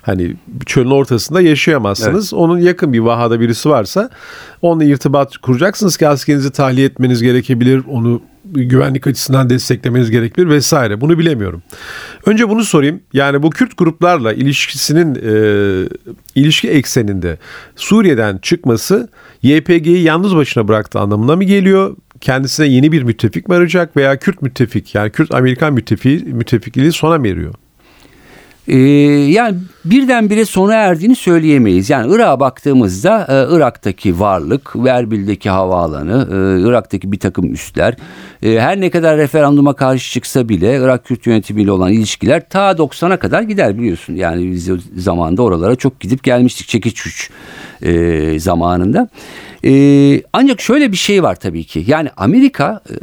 Hani 0.02 0.36
çölün 0.66 0.90
ortasında 0.90 1.40
yaşayamazsınız. 1.40 2.32
Evet. 2.32 2.42
Onun 2.42 2.58
yakın 2.58 2.92
bir 2.92 3.00
vahada 3.00 3.40
birisi 3.40 3.70
varsa 3.70 4.10
onunla 4.62 4.84
irtibat 4.84 5.36
kuracaksınız 5.36 5.96
ki 5.96 6.08
askerinizi 6.08 6.50
tahliye 6.50 6.86
etmeniz 6.86 7.22
gerekebilir. 7.22 7.82
Onu 7.88 8.22
güvenlik 8.52 9.06
açısından 9.06 9.50
desteklemeniz 9.50 10.10
gerekebilir 10.10 10.48
vesaire. 10.48 11.00
Bunu 11.00 11.18
bilemiyorum. 11.18 11.62
Önce 12.26 12.48
bunu 12.48 12.64
sorayım. 12.64 13.00
Yani 13.12 13.42
bu 13.42 13.50
Kürt 13.50 13.78
gruplarla 13.78 14.32
ilişkisinin 14.32 15.14
e, 15.14 15.88
ilişki 16.34 16.70
ekseninde 16.70 17.38
Suriye'den 17.76 18.38
çıkması 18.38 19.08
YPG'yi 19.42 20.02
yalnız 20.02 20.36
başına 20.36 20.68
bıraktı 20.68 20.98
anlamına 20.98 21.36
mı 21.36 21.44
geliyor? 21.44 21.96
Kendisine 22.20 22.66
yeni 22.66 22.92
bir 22.92 23.02
müttefik 23.02 23.48
mi 23.48 23.54
arayacak 23.54 23.96
veya 23.96 24.18
Kürt 24.18 24.42
müttefik 24.42 24.94
yani 24.94 25.10
Kürt 25.10 25.34
Amerikan 25.34 25.72
müttefiği, 25.72 26.18
müttefikliği 26.24 26.92
sona 26.92 27.18
mı 27.18 27.28
eriyor? 27.28 27.54
Ee, 28.70 28.78
yani 29.30 29.58
birdenbire 29.84 30.44
sona 30.44 30.74
erdiğini 30.74 31.16
söyleyemeyiz. 31.16 31.90
Yani 31.90 32.14
Irak'a 32.14 32.40
baktığımızda 32.40 33.26
e, 33.28 33.56
Irak'taki 33.56 34.20
varlık, 34.20 34.74
Erbil'deki 34.88 35.50
havaalanı, 35.50 36.28
e, 36.30 36.68
Irak'taki 36.68 37.12
bir 37.12 37.18
takım 37.18 37.52
üsler, 37.52 37.96
e, 38.42 38.60
her 38.60 38.80
ne 38.80 38.90
kadar 38.90 39.16
referanduma 39.16 39.72
karşı 39.72 40.12
çıksa 40.12 40.48
bile 40.48 40.76
Irak 40.76 41.04
Kürt 41.04 41.26
yönetimiyle 41.26 41.72
olan 41.72 41.92
ilişkiler 41.92 42.48
ta 42.48 42.70
90'a 42.70 43.16
kadar 43.16 43.42
gider 43.42 43.78
biliyorsun. 43.78 44.14
Yani 44.14 44.52
biz 44.52 44.68
zamanda 44.96 45.42
oralara 45.42 45.76
çok 45.76 46.00
gidip 46.00 46.22
gelmiştik 46.22 46.68
çekiç 46.68 47.02
güç 47.02 47.30
e, 47.82 48.38
zamanında. 48.38 49.08
E, 49.64 50.22
ancak 50.32 50.60
şöyle 50.60 50.92
bir 50.92 50.96
şey 50.96 51.22
var 51.22 51.34
tabii 51.34 51.64
ki. 51.64 51.84
Yani 51.86 52.08
Amerika 52.16 52.80
e, 52.90 52.94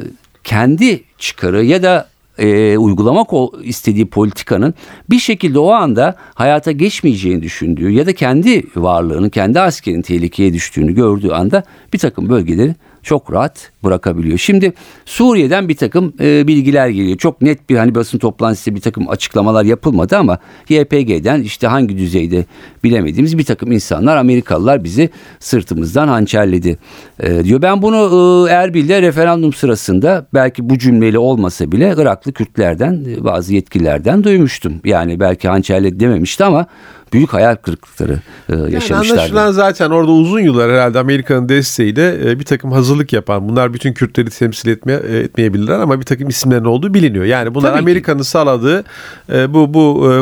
kendi 0.44 1.02
çıkarı 1.18 1.64
ya 1.64 1.82
da 1.82 2.08
e, 2.38 2.78
uygulamak 2.78 3.28
istediği 3.64 4.06
politikanın 4.06 4.74
bir 5.10 5.18
şekilde 5.18 5.58
o 5.58 5.70
anda 5.70 6.16
hayata 6.34 6.72
geçmeyeceğini 6.72 7.42
düşündüğü 7.42 7.90
ya 7.90 8.06
da 8.06 8.12
kendi 8.12 8.62
varlığını, 8.76 9.30
kendi 9.30 9.60
askerin 9.60 10.02
tehlikeye 10.02 10.52
düştüğünü 10.52 10.94
gördüğü 10.94 11.30
anda 11.30 11.62
bir 11.92 11.98
takım 11.98 12.28
bölgeleri 12.28 12.74
çok 13.08 13.32
rahat 13.32 13.70
bırakabiliyor. 13.84 14.38
Şimdi 14.38 14.72
Suriye'den 15.04 15.68
bir 15.68 15.76
takım 15.76 16.12
e, 16.20 16.46
bilgiler 16.46 16.88
geliyor. 16.88 17.18
Çok 17.18 17.42
net 17.42 17.70
bir 17.70 17.76
hani 17.76 17.94
basın 17.94 18.18
toplantısı 18.18 18.74
bir 18.74 18.80
takım 18.80 19.08
açıklamalar 19.08 19.64
yapılmadı 19.64 20.16
ama 20.16 20.38
YPG'den 20.68 21.40
işte 21.40 21.66
hangi 21.66 21.98
düzeyde 21.98 22.44
bilemediğimiz 22.84 23.38
bir 23.38 23.44
takım 23.44 23.72
insanlar 23.72 24.16
Amerikalılar 24.16 24.84
bizi 24.84 25.10
sırtımızdan 25.40 26.08
hançerledi 26.08 26.78
e, 27.20 27.44
diyor. 27.44 27.62
Ben 27.62 27.82
bunu 27.82 28.46
e, 28.48 28.52
Erbil'de 28.52 29.02
referandum 29.02 29.52
sırasında 29.52 30.26
belki 30.34 30.70
bu 30.70 30.78
cümleyle 30.78 31.18
olmasa 31.18 31.72
bile 31.72 31.94
Iraklı 31.98 32.32
Kürtlerden 32.32 33.04
e, 33.08 33.24
bazı 33.24 33.54
yetkililerden 33.54 34.24
duymuştum. 34.24 34.80
Yani 34.84 35.20
belki 35.20 35.48
hançerledi 35.48 36.00
dememişti 36.00 36.44
ama 36.44 36.66
büyük 37.12 37.32
hayal 37.32 37.56
kırıklıkları 37.56 38.18
e, 38.48 38.56
yaşamışlar. 38.56 38.96
Yani 38.96 39.20
anlaşılan 39.20 39.52
zaten 39.52 39.90
orada 39.90 40.12
uzun 40.12 40.40
yıllar 40.40 40.72
herhalde 40.72 40.98
Amerika'nın 40.98 41.48
desteğiyle 41.48 42.30
e, 42.30 42.38
bir 42.38 42.44
takım 42.44 42.72
hazırlık 42.72 43.12
yapan 43.12 43.48
bunlar 43.48 43.74
bütün 43.74 43.92
Kürtleri 43.92 44.30
temsil 44.30 44.68
etme, 44.68 44.92
e, 44.92 45.18
etmeyebilirler 45.18 45.78
ama 45.78 46.00
bir 46.00 46.04
takım 46.04 46.28
isimlerin 46.28 46.64
olduğu 46.64 46.94
biliniyor. 46.94 47.24
Yani 47.24 47.54
bunlar 47.54 47.78
Amerika'nın 47.78 48.22
sağladığı 48.22 48.84
e, 49.32 49.54
bu 49.54 49.74
bu 49.74 50.12
e, 50.12 50.16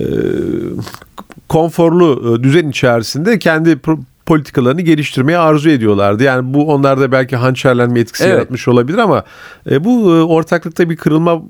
e, 0.00 0.06
konforlu 1.48 2.38
e, 2.38 2.42
düzen 2.42 2.68
içerisinde 2.68 3.38
kendi 3.38 3.78
politikalarını 4.26 4.80
geliştirmeye 4.80 5.38
arzu 5.38 5.70
ediyorlardı. 5.70 6.22
Yani 6.22 6.54
bu 6.54 6.72
onlarda 6.72 7.12
belki 7.12 7.36
hançerlenme 7.36 8.00
etkisi 8.00 8.24
evet. 8.24 8.34
yaratmış 8.34 8.68
olabilir 8.68 8.98
ama 8.98 9.24
e, 9.70 9.84
bu 9.84 10.16
e, 10.16 10.22
ortaklıkta 10.22 10.90
bir 10.90 10.96
kırılma 10.96 11.42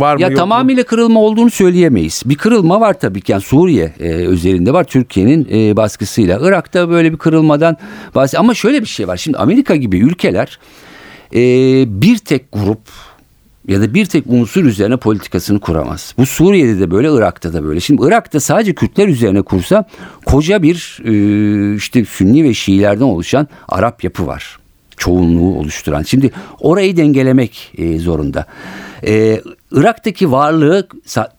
var 0.00 0.14
mı 0.14 0.22
ya 0.22 0.28
yok 0.28 0.36
tamamıyla 0.36 0.80
mu? 0.82 0.86
kırılma 0.86 1.20
olduğunu 1.20 1.50
söyleyemeyiz. 1.50 2.22
Bir 2.26 2.34
kırılma 2.34 2.80
var 2.80 3.00
tabii 3.00 3.20
ki. 3.20 3.32
Yani 3.32 3.42
Suriye 3.42 3.92
e, 4.00 4.08
üzerinde 4.08 4.72
var 4.72 4.84
Türkiye'nin 4.84 5.48
e, 5.52 5.76
baskısıyla. 5.76 6.38
Irak'ta 6.42 6.88
böyle 6.88 7.12
bir 7.12 7.18
kırılmadan 7.18 7.76
bahsediyor. 8.14 8.40
Ama 8.40 8.54
şöyle 8.54 8.80
bir 8.80 8.86
şey 8.86 9.08
var. 9.08 9.16
Şimdi 9.16 9.38
Amerika 9.38 9.76
gibi 9.76 9.98
ülkeler 9.98 10.58
e, 11.34 11.40
bir 12.02 12.18
tek 12.18 12.52
grup 12.52 12.80
ya 13.68 13.80
da 13.80 13.94
bir 13.94 14.06
tek 14.06 14.24
unsur 14.26 14.64
üzerine 14.64 14.96
politikasını 14.96 15.60
kuramaz. 15.60 16.14
Bu 16.18 16.26
Suriye'de 16.26 16.80
de 16.80 16.90
böyle, 16.90 17.12
Irak'ta 17.12 17.52
da 17.52 17.64
böyle. 17.64 17.80
Şimdi 17.80 18.02
Irak'ta 18.06 18.40
sadece 18.40 18.74
Kürtler 18.74 19.08
üzerine 19.08 19.42
kursa 19.42 19.84
koca 20.26 20.62
bir 20.62 20.98
e, 21.04 21.76
işte 21.76 22.04
Sünni 22.04 22.44
ve 22.44 22.54
Şiilerden 22.54 23.04
oluşan 23.04 23.48
Arap 23.68 24.04
yapı 24.04 24.26
var. 24.26 24.58
Çoğunluğu 24.96 25.58
oluşturan. 25.58 26.02
Şimdi 26.02 26.30
orayı 26.60 26.96
dengelemek 26.96 27.72
e, 27.78 27.98
zorunda. 27.98 28.46
E, 29.06 29.40
Irak'taki 29.72 30.32
varlığı 30.32 30.88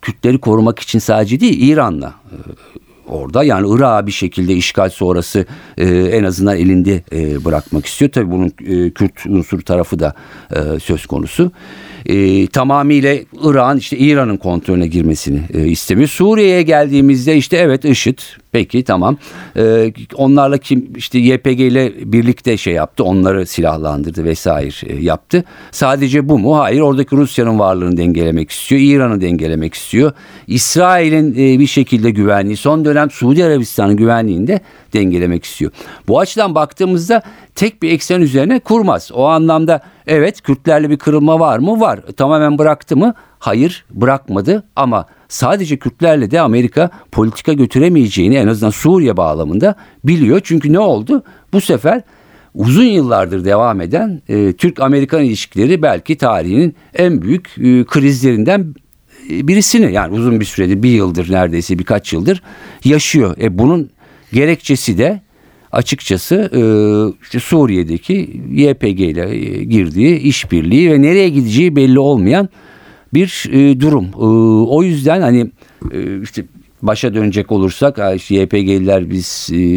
Kürtleri 0.01 0.37
korumak 0.37 0.79
için 0.79 0.99
sadece 0.99 1.39
değil 1.39 1.69
İran'la 1.69 2.07
e, 2.07 2.37
orada. 3.07 3.43
Yani 3.43 3.67
Irak'ı 3.75 4.07
bir 4.07 4.11
şekilde 4.11 4.53
işgal 4.53 4.89
sonrası 4.89 5.45
e, 5.77 5.85
en 5.87 6.23
azından 6.23 6.57
elinde 6.57 7.03
e, 7.11 7.45
bırakmak 7.45 7.85
istiyor. 7.85 8.11
Tabii 8.11 8.31
bunun 8.31 8.47
e, 8.47 8.89
Kürt 8.89 9.25
unsur 9.25 9.61
tarafı 9.61 9.99
da 9.99 10.13
e, 10.55 10.79
söz 10.79 11.05
konusu 11.05 11.51
tamamıyla 12.47 13.15
Irak'ın 13.41 13.77
işte 13.77 13.97
İran'ın 13.97 14.37
kontrolüne 14.37 14.87
girmesini 14.87 15.41
e, 15.53 15.67
istemiyor. 15.67 16.09
Suriye'ye 16.09 16.61
geldiğimizde 16.61 17.37
işte 17.37 17.57
evet 17.57 17.85
IŞİD 17.85 18.19
peki 18.51 18.83
tamam 18.83 19.17
e, 19.57 19.93
onlarla 20.15 20.57
kim 20.57 20.89
işte 20.95 21.19
YPG 21.19 21.59
ile 21.59 21.93
birlikte 22.13 22.57
şey 22.57 22.73
yaptı 22.73 23.03
onları 23.03 23.45
silahlandırdı 23.45 24.23
vesaire 24.23 24.93
e, 24.93 25.01
yaptı. 25.01 25.43
Sadece 25.71 26.29
bu 26.29 26.39
mu? 26.39 26.57
Hayır 26.57 26.81
oradaki 26.81 27.15
Rusya'nın 27.15 27.59
varlığını 27.59 27.97
dengelemek 27.97 28.51
istiyor. 28.51 28.81
İran'ı 28.81 29.21
dengelemek 29.21 29.73
istiyor. 29.73 30.11
İsrail'in 30.47 31.31
e, 31.33 31.59
bir 31.59 31.67
şekilde 31.67 32.11
güvenliği 32.11 32.57
son 32.57 32.85
dönem 32.85 33.11
Suudi 33.11 33.45
Arabistan'ın 33.45 33.95
güvenliğini 33.97 34.47
de 34.47 34.59
dengelemek 34.95 35.45
istiyor. 35.45 35.71
Bu 36.07 36.19
açıdan 36.19 36.55
baktığımızda 36.55 37.21
tek 37.55 37.83
bir 37.83 37.91
eksen 37.91 38.21
üzerine 38.21 38.59
kurmaz. 38.59 39.11
O 39.13 39.25
anlamda 39.25 39.81
evet 40.07 40.41
Kürtlerle 40.41 40.89
bir 40.89 40.97
kırılma 40.97 41.39
var 41.39 41.59
mı? 41.59 41.79
Var. 41.79 41.99
Tamamen 42.17 42.57
bıraktı 42.57 42.97
mı? 42.97 43.13
Hayır 43.39 43.85
bırakmadı 43.91 44.63
ama 44.75 45.05
sadece 45.27 45.77
Kürtlerle 45.77 46.31
de 46.31 46.41
Amerika 46.41 46.89
politika 47.11 47.53
götüremeyeceğini 47.53 48.35
en 48.35 48.47
azından 48.47 48.71
Suriye 48.71 49.17
bağlamında 49.17 49.75
biliyor. 50.03 50.41
Çünkü 50.43 50.73
ne 50.73 50.79
oldu? 50.79 51.23
Bu 51.53 51.61
sefer 51.61 52.01
uzun 52.55 52.83
yıllardır 52.83 53.45
devam 53.45 53.81
eden 53.81 54.21
e, 54.29 54.53
Türk-Amerikan 54.53 55.23
ilişkileri 55.23 55.81
belki 55.81 56.17
tarihinin 56.17 56.75
en 56.93 57.21
büyük 57.21 57.47
e, 57.57 57.83
krizlerinden 57.83 58.75
e, 59.31 59.47
birisini 59.47 59.93
yani 59.93 60.15
uzun 60.15 60.39
bir 60.39 60.45
süredir 60.45 60.83
bir 60.83 60.89
yıldır 60.89 61.31
neredeyse 61.31 61.79
birkaç 61.79 62.13
yıldır 62.13 62.41
yaşıyor. 62.83 63.35
E 63.41 63.57
bunun 63.57 63.89
gerekçesi 64.33 64.97
de 64.97 65.21
açıkçası 65.71 66.35
e, 66.35 66.61
işte 67.23 67.39
Suriye'deki 67.39 68.41
YPG 68.51 68.99
ile 68.99 69.35
e, 69.35 69.63
girdiği 69.63 70.17
işbirliği 70.19 70.91
ve 70.91 71.01
nereye 71.01 71.29
gideceği 71.29 71.75
belli 71.75 71.99
olmayan 71.99 72.49
bir 73.13 73.49
e, 73.51 73.79
durum. 73.79 74.09
O 74.69 74.83
yüzden 74.83 75.21
hani 75.21 75.51
işte 76.23 76.45
başa 76.81 77.13
dönecek 77.13 77.51
olursak 77.51 77.97
"Ha 77.97 78.13
işte 78.13 78.35
YPG'liler 78.35 79.09
biz 79.09 79.25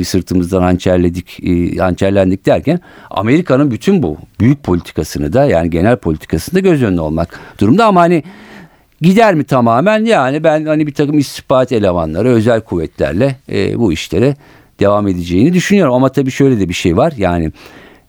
sırtımızdan 0.08 0.62
hançerledik, 0.62 1.40
e, 1.42 1.76
hançerlendik 1.76 2.46
derken 2.46 2.80
Amerika'nın 3.10 3.70
bütün 3.70 4.02
bu 4.02 4.16
büyük 4.40 4.62
politikasını 4.62 5.32
da 5.32 5.44
yani 5.44 5.70
genel 5.70 5.96
politikasını 5.96 6.54
da 6.54 6.60
göz 6.60 6.82
önüne 6.82 7.00
olmak 7.00 7.40
durumda 7.60 7.86
ama 7.86 8.00
hani 8.00 8.22
gider 9.00 9.34
mi 9.34 9.44
tamamen? 9.44 10.04
Yani 10.04 10.44
ben 10.44 10.66
hani 10.66 10.86
bir 10.86 10.94
takım 10.94 11.18
istihbarat 11.18 11.72
elemanları 11.72 12.28
özel 12.28 12.60
kuvvetlerle 12.60 13.36
e, 13.52 13.78
bu 13.78 13.92
işlere 13.92 14.36
devam 14.80 15.08
edeceğini 15.08 15.52
düşünüyorum. 15.52 15.94
Ama 15.94 16.08
tabii 16.08 16.30
şöyle 16.30 16.60
de 16.60 16.68
bir 16.68 16.74
şey 16.74 16.96
var. 16.96 17.12
Yani 17.16 17.52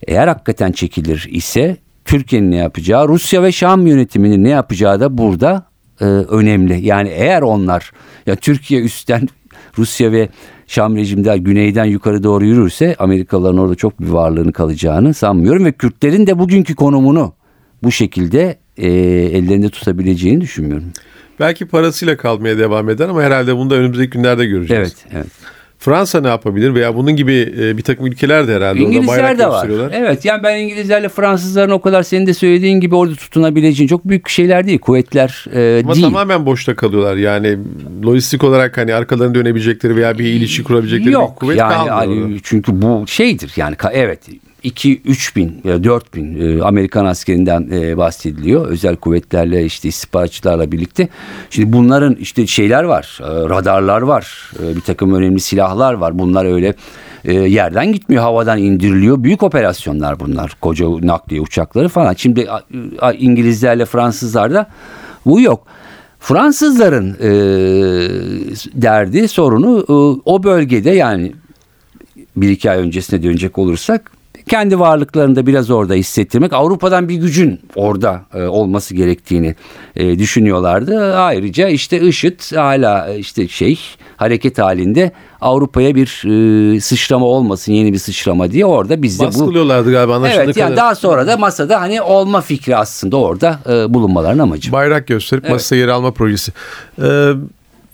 eğer 0.08 0.28
hakikaten 0.28 0.72
çekilir 0.72 1.28
ise 1.32 1.78
Türkiye'nin 2.06 2.52
ne 2.52 2.56
yapacağı 2.56 3.08
Rusya 3.08 3.44
ve 3.44 3.52
Şam 3.52 3.88
yönetiminin 3.88 4.44
ne 4.44 4.50
yapacağı 4.50 5.00
da 5.00 5.18
burada 5.18 5.64
e, 6.02 6.06
önemli. 6.06 6.86
Yani 6.86 7.10
eğer 7.10 7.42
onlar 7.42 7.92
ya 8.26 8.36
Türkiye 8.36 8.82
üstten 8.82 9.28
Rusya 9.78 10.12
ve 10.12 10.30
Şam 10.68 10.96
rejimler 10.96 11.36
güneyden 11.36 11.86
yukarı 11.86 12.24
doğru 12.24 12.46
yürürse 12.46 12.96
Amerikalıların 13.00 13.58
orada 13.58 13.76
çok 13.76 14.00
bir 14.00 14.10
varlığını 14.10 14.54
kalacağını 14.54 15.14
sanmıyorum 15.14 15.66
ve 15.66 15.72
Kürtlerin 15.72 16.28
de 16.28 16.40
bugünkü 16.40 16.76
konumunu 16.76 17.34
bu 17.84 17.92
şekilde 17.92 18.58
e, 18.78 18.88
ellerinde 19.38 19.70
tutabileceğini 19.70 20.42
düşünmüyorum. 20.42 20.92
Belki 21.40 21.66
parasıyla 21.66 22.18
kalmaya 22.18 22.58
devam 22.58 22.90
eder 22.90 23.10
ama 23.10 23.24
herhalde 23.24 23.56
bunu 23.56 23.70
da 23.70 23.76
önümüzdeki 23.76 24.10
günlerde 24.10 24.46
göreceğiz. 24.46 24.96
Evet, 25.12 25.14
evet. 25.14 25.60
Fransa 25.80 26.22
ne 26.22 26.28
yapabilir 26.28 26.74
veya 26.74 26.96
bunun 26.96 27.16
gibi 27.16 27.54
e, 27.60 27.78
bir 27.78 27.82
takım 27.82 28.06
ülkeler 28.06 28.48
de 28.48 28.56
herhalde 28.56 28.80
orada 28.84 28.94
İngilizler 28.94 29.38
de 29.38 29.48
var. 29.48 29.70
Evet 29.94 30.26
yani 30.26 30.44
ben 30.44 30.58
İngilizlerle 30.58 31.10
Fransızların 31.10 31.72
o 31.72 31.82
kadar 31.82 32.04
senin 32.04 32.26
de 32.26 32.34
söylediğin 32.34 32.80
gibi 32.80 32.96
orada 32.96 33.16
tutunabileceğin 33.16 33.88
çok 33.88 34.06
büyük 34.06 34.30
şeyler 34.30 34.68
değil. 34.68 34.80
Kuvvetler 34.80 35.46
e, 35.54 35.82
Ama 35.84 35.94
değil. 35.94 36.06
tamamen 36.06 36.46
boşta 36.46 36.76
kalıyorlar. 36.76 37.16
Yani 37.16 37.58
lojistik 38.06 38.44
olarak 38.44 38.78
hani 38.78 38.94
arkalarını 38.94 39.36
dönebilecekleri 39.36 39.96
veya 39.96 40.20
bir 40.20 40.26
ilişki 40.26 40.64
kurabilecekleri 40.64 41.12
Yok 41.12 41.32
bir 41.36 41.40
kuvvet 41.40 41.58
yani, 41.58 41.74
kalmıyor. 41.74 41.96
hani 41.96 42.24
orada. 42.24 42.40
çünkü 42.44 42.82
bu 42.82 43.04
şeydir 43.08 43.54
yani 43.56 43.76
evet 43.92 44.20
2-3 44.64 45.36
bin, 45.36 45.62
4 45.84 46.14
bin 46.16 46.58
e, 46.60 46.64
Amerikan 46.64 47.06
askerinden 47.06 47.70
e, 47.72 47.98
bahsediliyor. 47.98 48.68
Özel 48.68 48.96
kuvvetlerle 48.96 49.66
işte 49.66 49.88
istihbaratçılarla 49.88 50.72
birlikte. 50.72 51.08
Şimdi 51.50 51.74
bunların 51.74 52.16
işte 52.16 52.48
şeyler 52.48 52.84
var, 52.84 53.20
e, 53.22 53.26
radarlar 53.26 54.02
var, 54.02 54.52
e, 54.64 54.76
bir 54.76 54.82
takım 54.82 55.14
önemli 55.14 55.40
silahlar 55.40 55.94
var. 55.94 56.20
Bunlar 56.20 56.46
öyle 56.46 56.74
e, 57.26 57.34
yerden 57.34 57.94
gitmiyor, 57.94 58.24
havadan 58.24 58.58
indiriliyor. 58.58 59.24
Büyük 59.24 59.44
operasyonlar 59.44 60.20
bunlar. 60.20 60.58
Koca 60.62 60.86
nakliye 61.02 61.42
uçakları 61.42 61.90
falan. 61.90 62.14
Şimdi 62.18 62.48
a- 63.02 63.14
İngilizlerle 63.14 63.86
Fransızlarda 63.86 64.68
bu 65.26 65.42
yok. 65.42 65.66
Fransızların 66.20 67.10
e, 67.22 67.30
derdi, 68.82 69.28
sorunu 69.28 69.80
e, 69.90 69.94
o 70.26 70.44
bölgede 70.44 70.90
yani 70.90 71.34
bir 72.38 72.50
iki 72.50 72.72
ay 72.72 72.78
öncesine 72.78 73.24
dönecek 73.24 73.58
olursak 73.58 74.12
kendi 74.50 74.80
varlıklarını 74.80 75.36
da 75.36 75.46
biraz 75.48 75.70
orada 75.70 75.94
hissettirmek 75.94 76.54
Avrupa'dan 76.54 77.10
bir 77.10 77.16
gücün 77.16 77.60
orada 77.76 78.22
e, 78.34 78.44
olması 78.44 78.96
gerektiğini 78.96 79.56
e, 79.96 80.20
düşünüyorlardı. 80.20 81.16
Ayrıca 81.16 81.68
işte 81.68 82.02
IŞİD 82.02 82.56
hala 82.56 83.10
e, 83.10 83.20
işte 83.20 83.48
şey 83.48 83.80
hareket 84.18 84.58
halinde 84.60 85.12
Avrupa'ya 85.42 85.96
bir 85.96 86.24
e, 86.76 86.80
sıçrama 86.82 87.26
olmasın 87.26 87.72
yeni 87.72 87.94
bir 87.94 87.98
sıçrama 87.98 88.52
diye 88.52 88.66
orada 88.66 89.02
bizde 89.02 89.24
bu 89.24 89.28
Baskılıyorlardı 89.28 89.92
galiba 89.92 90.16
anlaşıldığı 90.16 90.44
Evet 90.44 90.58
yani 90.58 90.70
kadar. 90.70 90.78
daha 90.78 90.96
sonra 90.96 91.28
da 91.28 91.38
masada 91.38 91.82
hani 91.82 92.02
olma 92.02 92.42
fikri 92.42 92.76
aslında 92.76 93.18
orada 93.18 93.60
e, 93.70 93.94
bulunmaların 93.94 94.40
amacı. 94.40 94.72
Bayrak 94.72 95.08
gösterip 95.08 95.50
masaya 95.50 95.76
yer 95.76 95.88
alma 95.88 96.12
projesi. 96.12 96.52
Ee, 97.02 97.32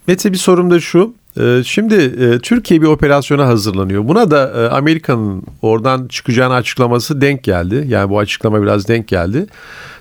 Mete 0.07 0.31
bir 0.31 0.38
sorum 0.38 0.71
da 0.71 0.79
şu. 0.79 1.13
Ee, 1.39 1.62
Şimdi 1.65 1.96
e, 1.96 2.39
Türkiye 2.39 2.82
bir 2.82 2.88
operasyona 2.88 3.48
hazırlanıyor. 3.48 4.08
Buna 4.08 4.32
da 4.32 4.51
e, 4.51 4.70
Amerika'nın 4.70 5.44
oradan 5.62 6.08
çıkacağını 6.08 6.54
açıklaması 6.54 7.22
denk 7.22 7.44
geldi. 7.44 7.86
Yani 7.88 8.10
bu 8.10 8.20
açıklama 8.20 8.62
biraz 8.62 8.88
denk 8.88 9.08
geldi. 9.08 9.46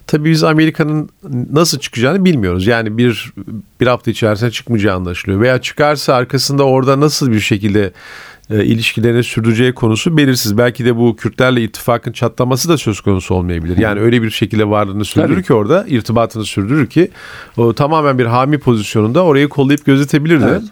Tabii 0.07 0.31
biz 0.31 0.45
Amerika'nın 0.45 1.09
nasıl 1.53 1.79
çıkacağını 1.79 2.25
bilmiyoruz. 2.25 2.67
Yani 2.67 2.99
bir 2.99 3.33
bir 3.81 3.87
hafta 3.87 4.11
içerisinde 4.11 4.50
çıkmayacağı 4.50 4.97
anlaşılıyor. 4.97 5.41
Veya 5.41 5.61
çıkarsa 5.61 6.14
arkasında 6.14 6.64
orada 6.64 7.00
nasıl 7.00 7.33
bir 7.33 7.41
şekilde 7.41 7.93
e, 8.50 8.64
ilişkilerini 8.64 9.24
sürdüreceği 9.24 9.74
konusu 9.74 10.16
belirsiz. 10.16 10.58
Belki 10.58 10.84
de 10.84 10.96
bu 10.96 11.16
Kürtlerle 11.16 11.62
ittifakın 11.62 12.12
çatlaması 12.12 12.68
da 12.68 12.78
söz 12.78 13.00
konusu 13.00 13.35
olmayabilir. 13.35 13.78
Yani 13.78 14.00
öyle 14.00 14.22
bir 14.22 14.30
şekilde 14.30 14.70
varlığını 14.70 15.04
sürdürür 15.04 15.35
Tabii. 15.35 15.42
ki 15.42 15.54
orada 15.54 15.85
irtibatını 15.88 16.44
sürdürür 16.44 16.87
ki 16.87 17.11
o 17.57 17.72
tamamen 17.72 18.18
bir 18.18 18.26
hami 18.26 18.59
pozisyonunda 18.59 19.24
orayı 19.24 19.48
kollayıp 19.48 19.85
gözetebilir 19.85 20.40
de. 20.40 20.46
Evet. 20.46 20.62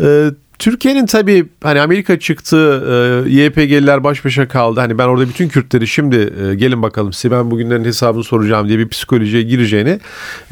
Ee, 0.00 0.34
Türkiye'nin 0.58 1.06
tabii 1.06 1.46
hani 1.62 1.80
Amerika 1.80 2.18
çıktı, 2.18 2.84
e, 3.26 3.30
YPG'liler 3.30 4.04
baş 4.04 4.24
başa 4.24 4.48
kaldı. 4.48 4.80
Hani 4.80 4.98
ben 4.98 5.06
orada 5.06 5.28
bütün 5.28 5.48
Kürtleri 5.48 5.86
şimdi 5.86 6.32
e, 6.42 6.54
gelin 6.54 6.82
bakalım 6.82 7.12
size 7.12 7.36
ben 7.36 7.50
bugünlerin 7.50 7.84
hesabını 7.84 8.24
soracağım 8.24 8.68
diye 8.68 8.78
bir 8.78 8.88
psikolojiye 8.88 9.42
gireceğini 9.42 10.00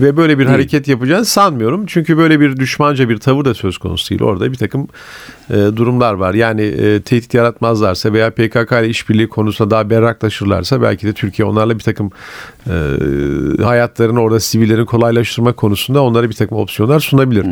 ve 0.01 0.17
böyle 0.17 0.39
bir 0.39 0.45
Değil. 0.45 0.51
hareket 0.51 0.89
yapacağını 0.89 1.25
sanmıyorum. 1.25 1.87
Çünkü 1.87 2.19
böyle 2.19 2.41
bir 2.41 2.57
düşmanca 2.57 3.09
bir 3.09 3.17
tavır 3.19 3.45
da 3.45 3.55
söz 3.55 3.79
konusu 3.79 4.11
değil. 4.11 4.23
Orada 4.23 4.53
bir 4.53 4.57
takım 4.57 4.89
e, 5.51 5.55
durumlar 5.55 6.15
var. 6.15 6.35
Yani 6.35 6.63
e, 6.63 7.01
tehdit 7.01 7.35
yaratmazlarsa 7.35 8.13
veya 8.13 8.31
PKK 8.31 8.73
ile 8.73 8.89
işbirliği 8.89 9.29
konusunda 9.29 9.71
daha 9.71 9.91
berraklaşırlarsa 9.91 10.83
belki 10.83 11.07
de 11.07 11.13
Türkiye 11.13 11.49
onlarla 11.49 11.79
bir 11.79 11.83
takım 11.83 12.11
e, 12.67 12.73
hayatlarını 13.63 14.21
orada 14.21 14.41
sivillerin 14.41 14.85
kolaylaştırma 14.85 15.53
konusunda 15.53 16.03
onlara 16.03 16.29
bir 16.29 16.35
takım 16.35 16.59
opsiyonlar 16.59 17.01
sunabilir. 17.01 17.47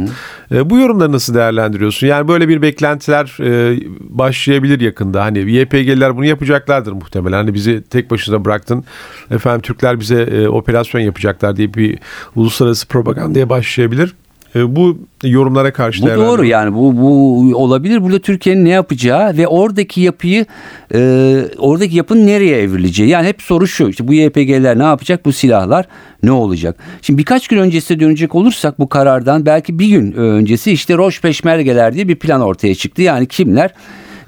E, 0.52 0.70
bu 0.70 0.78
yorumları 0.78 1.12
nasıl 1.12 1.34
değerlendiriyorsun? 1.34 2.06
Yani 2.06 2.28
böyle 2.28 2.39
bir 2.48 2.62
beklentiler 2.62 3.36
e, 3.40 3.80
başlayabilir 4.00 4.80
yakında. 4.80 5.24
Hani 5.24 5.38
YPG'liler 5.38 6.16
bunu 6.16 6.24
yapacaklardır 6.24 6.92
muhtemelen. 6.92 7.36
Hani 7.36 7.54
bizi 7.54 7.82
tek 7.82 8.10
başına 8.10 8.44
bıraktın. 8.44 8.84
Efendim 9.30 9.60
Türkler 9.60 10.00
bize 10.00 10.22
e, 10.22 10.48
operasyon 10.48 11.00
yapacaklar 11.00 11.56
diye 11.56 11.74
bir 11.74 11.98
uluslararası 12.36 12.88
propagandaya 12.88 13.48
başlayabilir. 13.48 14.14
E, 14.54 14.76
bu 14.76 14.98
yorumlara 15.24 15.72
karşı 15.72 16.02
Bu 16.02 16.06
doğru 16.06 16.44
yani 16.44 16.74
bu 16.74 16.96
bu 16.96 17.56
olabilir. 17.56 18.02
Burada 18.02 18.18
Türkiye'nin 18.18 18.64
ne 18.64 18.68
yapacağı 18.68 19.36
ve 19.36 19.46
oradaki 19.46 20.00
yapıyı 20.00 20.46
e, 20.94 21.42
oradaki 21.58 21.96
yapının 21.96 22.26
nereye 22.26 22.58
evrileceği. 22.58 23.08
Yani 23.08 23.26
hep 23.26 23.42
soru 23.42 23.66
şu 23.66 23.88
işte 23.88 24.08
bu 24.08 24.14
YPG'ler 24.14 24.78
ne 24.78 24.82
yapacak 24.82 25.24
bu 25.24 25.32
silahlar 25.32 25.86
ne 26.22 26.32
olacak? 26.32 26.76
Şimdi 27.02 27.18
birkaç 27.18 27.48
gün 27.48 27.58
öncesine 27.58 28.00
dönecek 28.00 28.34
olursak 28.34 28.78
bu 28.78 28.88
karardan 28.88 29.46
belki 29.46 29.78
bir 29.78 29.88
gün 29.88 30.12
öncesi 30.12 30.72
işte 30.72 30.96
Roş 30.96 31.20
Peşmergeler 31.20 31.94
diye 31.94 32.08
bir 32.08 32.16
plan 32.16 32.40
ortaya 32.40 32.74
çıktı. 32.74 33.02
Yani 33.02 33.26
kimler? 33.26 33.74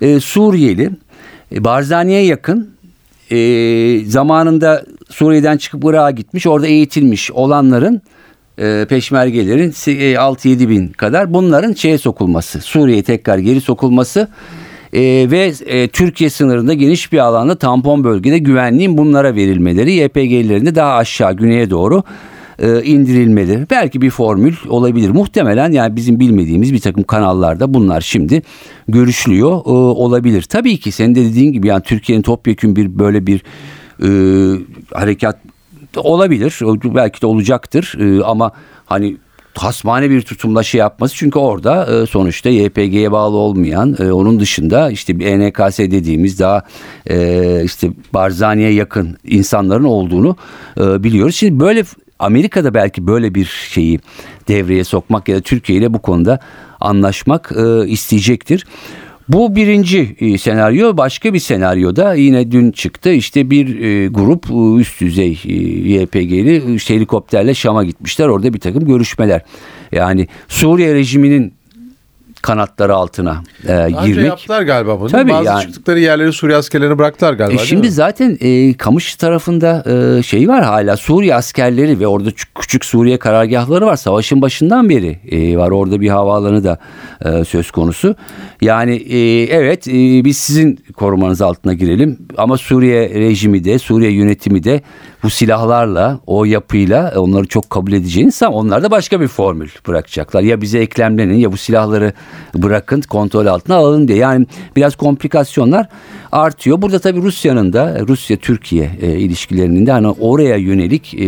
E, 0.01 0.21
Suriyeli, 0.21 0.91
e, 1.55 1.65
Barzani'ye 1.65 2.25
yakın 2.25 2.71
e, 3.31 3.99
zamanında 4.07 4.85
Suriye'den 5.11 5.57
çıkıp 5.57 5.85
Irak'a 5.85 6.11
gitmiş 6.11 6.47
orada 6.47 6.67
eğitilmiş 6.67 7.31
olanların 7.31 8.03
e, 8.59 8.87
peşmergelerin 8.89 9.71
se- 9.71 10.13
e, 10.13 10.15
6-7 10.15 10.69
bin 10.69 10.89
kadar 10.89 11.35
bunların 11.35 11.73
şeye 11.73 11.99
sokulması 11.99 12.61
Suriye'ye 12.61 13.03
tekrar 13.03 13.39
geri 13.39 13.61
sokulması 13.61 14.29
e, 14.93 15.01
ve 15.31 15.53
Türkiye 15.89 16.31
sınırında 16.31 16.75
geniş 16.75 17.13
bir 17.13 17.19
alanda 17.19 17.55
tampon 17.59 18.05
bölgede 18.05 18.39
güvenliğin 18.39 18.99
bunlara 18.99 19.35
verilmeleri 19.35 19.93
YPG'lerin 19.93 20.67
de 20.67 20.75
daha 20.75 20.95
aşağı 20.95 21.37
güneye 21.37 21.71
doğru 21.71 22.03
e, 22.59 22.83
indirilmeleri 22.83 23.67
belki 23.71 24.01
bir 24.01 24.11
formül 24.11 24.55
olabilir. 24.69 25.11
Muhtemelen 25.11 25.73
yani 25.73 25.97
bizim 25.97 26.21
bilmediğimiz 26.21 26.73
bir 26.73 26.81
takım 26.81 27.03
kanallarda 27.03 27.75
bunlar 27.75 28.01
şimdi 28.01 28.43
görüşülüyor 28.89 29.51
olabilir. 29.65 30.43
Tabii 30.43 30.79
ki 30.79 30.93
senin 30.93 31.15
de 31.15 31.25
dediğin 31.25 31.53
gibi 31.53 31.67
yani 31.67 31.83
Türkiye'nin 31.83 32.23
topyekun 32.23 32.77
bir 32.77 32.99
böyle 32.99 33.27
bir 33.27 33.43
e, 34.03 34.09
harekat 34.95 35.39
olabilir 36.01 36.59
belki 36.85 37.23
de 37.23 37.27
olacaktır 37.27 37.95
E, 38.01 38.25
ama 38.25 38.53
hani 38.87 39.17
hasmane 39.55 40.11
bir 40.11 40.23
tutumla 40.23 40.63
şey 40.63 40.79
yapması 40.79 41.17
çünkü 41.17 41.39
orada 41.39 42.03
e, 42.03 42.07
sonuçta 42.07 42.49
YPG'ye 42.49 43.13
bağlı 43.13 43.37
olmayan 43.37 43.97
e, 43.99 44.13
onun 44.13 44.41
dışında 44.41 44.91
işte 44.91 45.19
bir 45.19 45.39
NKS 45.39 45.79
dediğimiz 45.79 46.41
daha 46.41 46.63
e, 47.11 47.65
işte 47.65 47.91
Barzani'ye 48.15 48.73
yakın 48.73 49.17
insanların 49.25 49.85
olduğunu 49.85 50.37
biliyoruz. 50.79 51.37
Şimdi 51.37 51.61
böyle 51.61 51.85
Amerika'da 52.19 52.75
belki 52.75 53.07
böyle 53.07 53.35
bir 53.35 53.45
şeyi 53.45 54.01
devreye 54.49 54.85
sokmak 54.85 55.29
ya 55.29 55.37
da 55.37 55.41
Türkiye 55.41 55.79
ile 55.79 55.95
bu 55.95 55.99
konuda 55.99 56.39
anlaşmak 56.81 57.53
isteyecektir. 57.87 58.67
Bu 59.29 59.57
birinci 59.57 60.17
e, 60.21 60.39
senaryo. 60.39 60.97
Başka 60.97 61.35
bir 61.35 61.39
senaryoda 61.39 62.15
yine 62.15 62.53
dün 62.53 62.71
çıktı. 62.71 63.13
İşte 63.13 63.51
bir 63.51 63.81
e, 63.81 64.09
grup 64.09 64.51
e, 64.51 64.81
üst 64.81 65.01
düzey 65.01 65.31
YPG'li 65.85 66.75
işte 66.75 66.95
helikopterle 66.95 67.55
Şam'a 67.55 67.85
gitmişler. 67.85 68.29
Orada 68.29 68.55
bir 68.55 68.61
takım 68.61 68.87
görüşmeler. 68.87 69.43
Yani 69.93 70.29
Suriye 70.49 70.95
rejiminin 70.95 71.53
kanatları 72.43 72.95
altına 72.95 73.43
e, 73.65 73.69
Daha 73.69 74.07
girmek. 74.07 74.27
yaptılar 74.27 74.63
galiba 74.63 75.01
bunu. 75.01 75.09
Tabii 75.09 75.31
Bazı 75.31 75.45
yani. 75.45 75.63
çıktıkları 75.63 76.01
yerleri 76.01 76.33
Suriye 76.33 76.59
askerlerine 76.59 76.99
bıraktılar 76.99 77.33
galiba. 77.33 77.63
E 77.63 77.67
şimdi 77.67 77.91
zaten 77.91 78.39
e, 78.41 78.75
Kamış 78.75 79.17
tarafında 79.17 79.85
e, 80.19 80.23
şey 80.23 80.49
var 80.49 80.65
hala 80.65 80.97
Suriye 80.97 81.35
askerleri 81.35 82.01
ve 82.01 82.07
orada 82.07 82.31
küçük, 82.61 82.85
Suriye 82.85 83.19
karargahları 83.19 83.87
var. 83.87 83.97
Savaşın 83.97 84.43
başından 84.43 84.89
beri 84.89 85.19
e, 85.31 85.57
var 85.59 85.71
orada 85.71 86.01
bir 86.01 86.09
havaalanı 86.09 86.65
da 86.65 86.79
e, 87.25 87.45
söz 87.45 87.71
konusu. 87.71 88.17
Yani 88.61 88.95
e, 88.95 89.43
evet 89.43 89.89
e, 89.89 90.25
biz 90.25 90.39
sizin 90.39 90.85
korumanız 90.97 91.43
altına 91.43 91.75
girelim 91.75 92.19
ama 92.37 92.57
Suriye 92.59 93.09
rejimi 93.09 93.65
de 93.65 93.79
Suriye 93.79 94.13
yönetimi 94.13 94.65
de 94.65 94.81
bu 95.23 95.31
silahlarla 95.31 96.21
o 96.27 96.45
yapıyla 96.45 97.13
e, 97.15 97.19
onları 97.19 97.47
çok 97.47 97.71
kabul 97.71 97.93
edeceğini 97.93 98.33
ama 98.43 98.57
onlar 98.57 98.83
da 98.83 98.91
başka 98.91 99.21
bir 99.21 99.29
formül 99.29 99.69
bırakacaklar. 99.89 100.43
Ya 100.43 100.61
bize 100.61 100.79
eklemlenin 100.79 101.35
ya 101.35 101.53
bu 101.53 101.57
silahları 101.57 102.13
bırakın 102.55 103.01
kontrol 103.01 103.47
altına 103.47 103.77
alın 103.77 104.09
diye. 104.09 104.19
Yani 104.19 104.47
biraz 104.77 104.97
komplikasyonlar 104.97 105.89
artıyor. 106.33 106.83
Burada 106.83 106.99
tabii 106.99 107.23
Rusya'nın 107.23 107.73
da 107.73 107.99
Rusya-Türkiye 108.09 108.91
e, 109.01 109.11
ilişkilerinin 109.19 109.87
de 109.87 109.93
hani 109.93 110.09
oraya 110.09 110.57
yönelik 110.57 111.15
e, 111.15 111.25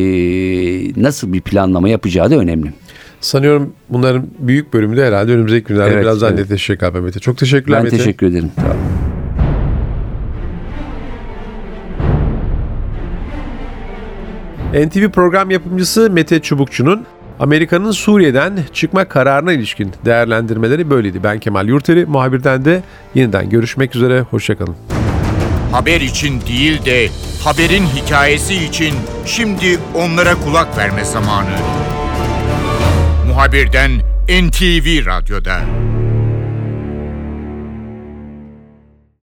nasıl 1.03 1.33
bir 1.33 1.41
planlama 1.41 1.89
yapacağı 1.89 2.31
da 2.31 2.37
önemli. 2.37 2.73
Sanıyorum 3.21 3.73
bunların 3.89 4.27
büyük 4.39 4.73
bölümü 4.75 4.97
de 4.97 5.07
herhalde 5.07 5.33
önümüzdeki 5.33 5.67
günlerde 5.67 5.91
Evet, 5.95 6.03
biraz 6.03 6.21
daha 6.21 6.31
evet. 6.31 6.39
netleşecek 6.41 6.81
galiba 6.81 7.01
Mete. 7.01 7.21
Çok 7.21 7.39
teşekkürler 7.39 7.79
Ben 7.79 7.85
Mete. 7.85 7.97
teşekkür 7.97 8.27
ederim. 8.27 8.51
Tamam. 8.57 8.77
NTV 14.75 15.11
program 15.11 15.51
yapımcısı 15.51 16.11
Mete 16.11 16.41
Çubukçu'nun 16.43 17.07
Amerika'nın 17.41 17.91
Suriye'den 17.91 18.59
çıkma 18.73 19.05
kararına 19.05 19.53
ilişkin 19.53 19.93
değerlendirmeleri 20.05 20.91
böyleydi. 20.91 21.25
Ben 21.25 21.39
Kemal 21.39 21.69
Yurteri, 21.69 22.07
muhabirden 22.07 22.65
de 22.65 22.83
yeniden 23.15 23.51
görüşmek 23.51 23.97
üzere, 23.97 24.21
hoşçakalın. 24.21 24.77
Haber 25.73 26.01
için 26.01 26.41
değil 26.41 26.85
de 26.85 27.09
haberin 27.45 27.87
hikayesi 27.87 28.55
için 28.55 28.95
şimdi 29.27 29.79
onlara 29.95 30.35
kulak 30.35 30.79
verme 30.79 31.05
zamanı. 31.05 31.57
Muhabirden 33.29 33.91
NTV 34.29 35.07
Radyo'da. 35.07 35.61